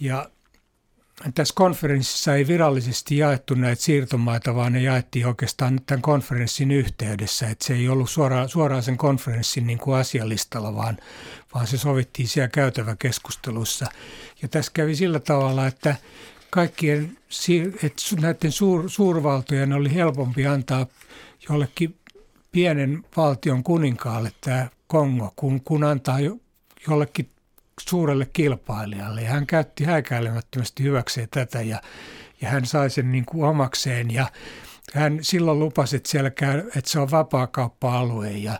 [0.00, 0.30] Ja
[1.34, 7.48] tässä konferenssissa ei virallisesti jaettu näitä siirtomaita, vaan ne jaettiin oikeastaan tämän konferenssin yhteydessä.
[7.48, 10.96] Että se ei ollut suoraan, suoraan sen konferenssin niin kuin asialistalla, vaan,
[11.54, 13.86] vaan se sovittiin siellä käytäväkeskustelussa.
[14.42, 15.96] Ja tässä kävi sillä tavalla, että
[16.50, 17.18] kaikkien,
[17.82, 20.86] että näiden suur, suurvaltojen oli helpompi antaa
[21.48, 21.96] jollekin
[22.52, 26.36] pienen valtion kuninkaalle tämä Kongo, kun, kun antaa jo,
[26.88, 27.30] jollekin
[27.80, 29.22] suurelle kilpailijalle.
[29.22, 31.80] Ja hän käytti häikäilemättömästi hyväkseen tätä ja,
[32.40, 34.10] ja hän sai sen niin kuin omakseen.
[34.10, 34.26] Ja
[34.94, 38.58] hän silloin lupasi, että, siellä käy, että se on vapaakauppa-alue ja,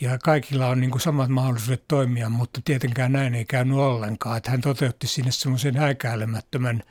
[0.00, 4.36] ja kaikilla on niin kuin samat mahdollisuudet toimia, mutta tietenkään näin ei käynyt ollenkaan.
[4.36, 6.82] Että hän toteutti sinne semmoisen häikäilemättömän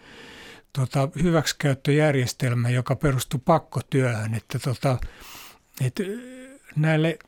[0.74, 4.98] tota, hyväksikäyttöjärjestelmä, joka perustui pakkotyöhön, että, tota,
[5.82, 6.04] että
[6.76, 7.20] näille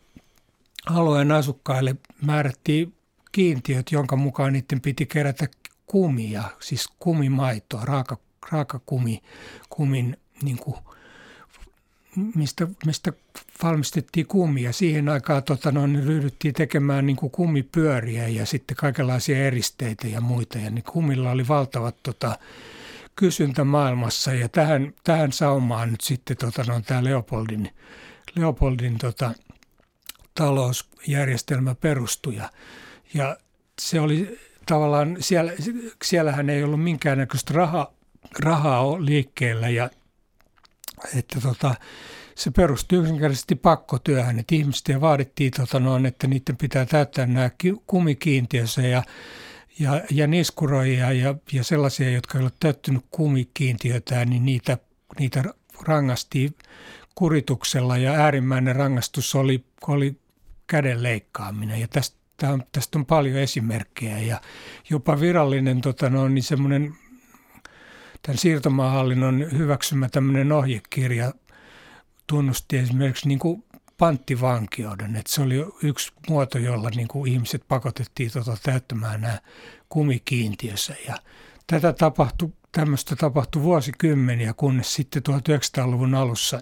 [0.86, 2.94] alueen asukkaille määrättiin
[3.32, 5.48] kiintiöt, jonka mukaan niiden piti kerätä
[5.86, 8.18] kumia, siis kumimaitoa, raaka,
[8.52, 9.22] raaka kumi,
[9.70, 10.78] kumin, niin kuin,
[12.36, 13.14] mistä, mistä
[13.64, 14.74] valmistettiin kumia.
[14.74, 20.22] Siihen aikaan tota, no, niin ryhdyttiin tekemään niin kuin kumipyöriä ja sitten kaikenlaisia eristeitä ja
[20.22, 20.58] muita.
[20.58, 22.38] Ja niin kumilla oli valtavat tota,
[23.16, 27.70] kysyntä maailmassa ja tähän, tähän saumaan nyt sitten tota, no, tämä Leopoldin,
[28.36, 29.32] Leopoldin tota,
[30.36, 32.36] talousjärjestelmä perustui.
[33.14, 33.38] Ja,
[33.82, 35.52] se oli tavallaan, siellä,
[36.04, 37.92] siellähän ei ollut minkäännäköistä raha,
[38.40, 39.90] rahaa liikkeellä ja
[41.16, 41.76] että tota,
[42.36, 47.50] se perustui yksinkertaisesti pakkotyöhön, että ihmisten vaadittiin, tota noin, että niiden pitää täyttää nämä
[47.88, 49.04] kumikiintiössä ja
[49.80, 54.78] ja, ja niskuroijia ja, ja sellaisia, jotka eivät täyttynyt kumikiintiötä, niin niitä,
[55.20, 55.44] niitä
[55.82, 56.56] rangastiin
[57.16, 60.20] kurituksella ja äärimmäinen rangaistus oli, oli
[60.68, 61.82] käden leikkaaminen.
[61.82, 62.18] Ja tästä,
[62.72, 64.42] tästä on paljon esimerkkejä ja
[64.90, 66.94] jopa virallinen tota no, niin semmoinen
[68.28, 71.34] tämän siirtomaahallinnon hyväksymä tämmöinen ohjekirja
[72.28, 73.64] tunnusti esimerkiksi niin kuin
[73.98, 75.16] panttivankeuden.
[75.16, 79.40] Että se oli yksi muoto, jolla niin kuin ihmiset pakotettiin tota täyttämään nämä
[79.90, 80.96] kumikiintiössä.
[81.08, 81.16] Ja
[81.68, 86.62] tätä tapahtui, tämmöistä tapahtui vuosikymmeniä, kunnes sitten 1900-luvun alussa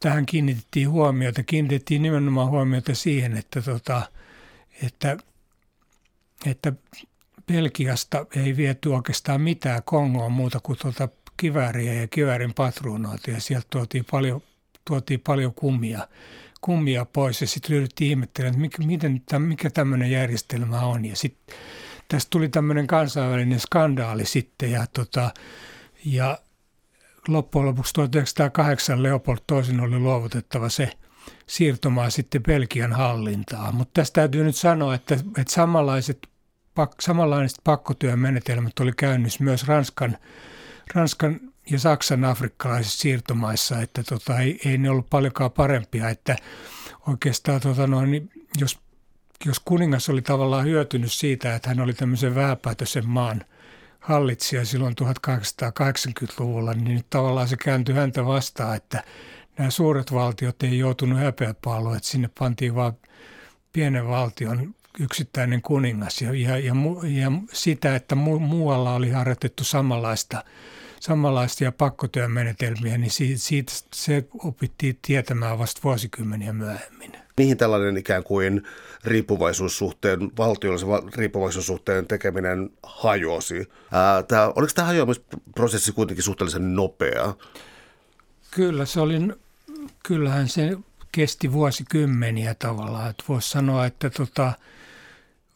[0.00, 1.42] tähän kiinnitettiin huomiota.
[1.42, 4.02] Kiinnitettiin nimenomaan huomiota siihen, että, tota,
[4.82, 5.16] että,
[6.46, 6.72] että
[7.48, 9.82] Belgiasta ei viety oikeastaan mitään.
[9.84, 14.42] Kongoa muuta kuin tuota kivääriä ja kiväärin patruunoita ja sieltä tuotiin paljon,
[14.84, 16.08] tuotiin paljon kummia,
[16.60, 17.40] kummia pois.
[17.40, 21.04] Ja sitten ryhdyttiin ihmettelemään, että mikä, miten, mikä tämmöinen järjestelmä on.
[21.04, 21.56] Ja sitten
[22.08, 25.30] tästä tuli tämmöinen kansainvälinen skandaali sitten ja, tota,
[26.04, 26.38] ja
[27.28, 30.92] loppujen lopuksi 1908 Leopold toisin oli luovutettava se
[31.46, 33.74] siirtomaa sitten Belgian hallintaan.
[33.74, 36.18] Mutta tästä täytyy nyt sanoa, että, että samanlaiset,
[37.00, 40.18] samanlaiset pakkotyömenetelmät oli käynnissä myös Ranskan,
[40.94, 46.36] Ranskan ja Saksan afrikkalaisissa siirtomaissa, että tota, ei, ei ne ollut paljonkaan parempia, että
[47.08, 48.78] oikeastaan tota noin, jos,
[49.46, 53.44] jos kuningas oli tavallaan hyötynyt siitä, että hän oli tämmöisen vähäpäätöisen maan–
[54.08, 59.04] hallitsija silloin 1880-luvulla, niin nyt tavallaan se kääntyi häntä vastaan, että
[59.58, 62.92] nämä suuret valtiot ei joutunut häpeäpaaluun, että sinne pantiin vain
[63.72, 70.44] pienen valtion yksittäinen kuningas ja, ja, ja, ja sitä, että mu, muualla oli harjoitettu samanlaista,
[71.00, 78.62] samanlaisia pakkotyömenetelmiä, niin siitä, siitä se opittiin tietämään vasta vuosikymmeniä myöhemmin mihin tällainen ikään kuin
[79.04, 83.68] riippuvaisuussuhteen, valtiollisen riippuvaisuussuhteen tekeminen hajosi?
[83.92, 87.34] Ää, tämä, oliko tämä hajoamisprosessi kuitenkin suhteellisen nopea?
[88.50, 89.18] Kyllä, se oli,
[90.02, 90.76] kyllähän se
[91.12, 93.10] kesti vuosikymmeniä tavallaan.
[93.10, 94.52] Että voisi sanoa, että tota,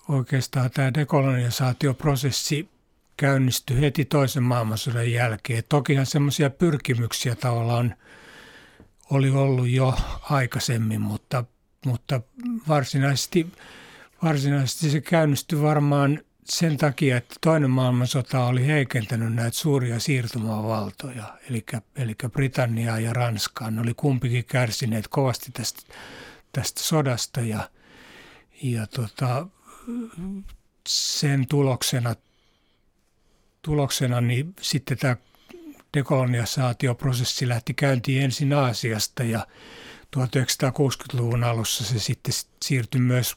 [0.08, 2.68] oikeastaan tämä dekolonisaatioprosessi
[3.16, 5.62] käynnistyi heti toisen maailmansodan jälkeen.
[5.68, 7.94] Tokihan semmoisia pyrkimyksiä tavallaan
[9.10, 9.94] oli ollut jo
[10.30, 11.44] aikaisemmin, mutta
[11.86, 12.20] mutta
[12.68, 13.52] varsinaisesti,
[14.22, 21.64] varsinaisesti se käynnistyi varmaan sen takia, että toinen maailmansota oli heikentänyt näitä suuria siirtomaavaltoja, eli,
[21.96, 23.70] eli Britanniaa ja Ranskaa.
[23.70, 25.82] Ne oli kumpikin kärsineet kovasti tästä,
[26.52, 27.70] tästä sodasta ja,
[28.62, 29.46] ja tota,
[30.88, 32.14] sen tuloksena,
[33.62, 35.16] tuloksena niin sitten tämä
[35.96, 39.46] dekolonisaatioprosessi lähti käyntiin ensin Aasiasta ja
[40.16, 43.36] 1960-luvun alussa se sitten siirtyi myös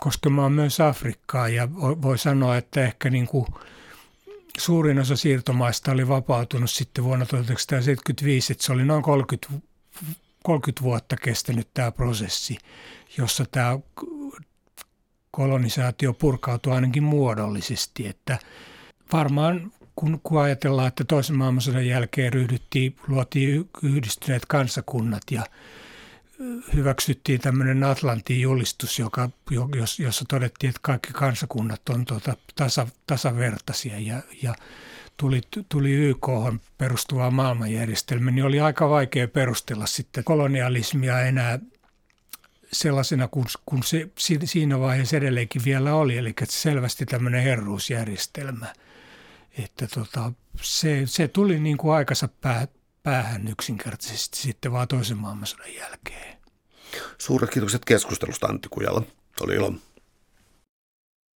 [0.00, 3.46] koskemaan myös Afrikkaa ja voi sanoa, että ehkä niin kuin
[4.58, 9.48] suurin osa siirtomaista oli vapautunut sitten vuonna 1975, että se oli noin 30,
[10.44, 12.58] 30 vuotta kestänyt tämä prosessi,
[13.18, 13.78] jossa tämä
[15.40, 18.38] kolonisaatio purkautui ainakin muodollisesti, että
[19.12, 25.42] varmaan kun, kun ajatellaan, että toisen maailmansodan jälkeen ryhdyttiin, luotiin yhdistyneet kansakunnat ja
[26.74, 29.30] hyväksyttiin tämmöinen Atlantin julistus, joka,
[29.98, 34.54] jossa todettiin, että kaikki kansakunnat on tuota tasa, tasavertaisia ja, ja
[35.16, 36.28] tuli, tuli YK
[36.78, 41.58] perustuva maailmanjärjestelmä, niin oli aika vaikea perustella sitten kolonialismia enää
[42.72, 44.10] sellaisena kuin, kun se
[44.44, 48.66] siinä vaiheessa edelleenkin vielä oli, eli selvästi tämmöinen herruusjärjestelmä–
[49.58, 52.68] että tota, se, se tuli niin kuin aikansa pää,
[53.02, 56.38] päähän yksinkertaisesti sitten vaan toisen maailmansodan jälkeen.
[57.18, 59.02] Suuret kiitokset keskustelusta Antti Kujala.
[59.40, 59.74] Oli ilo.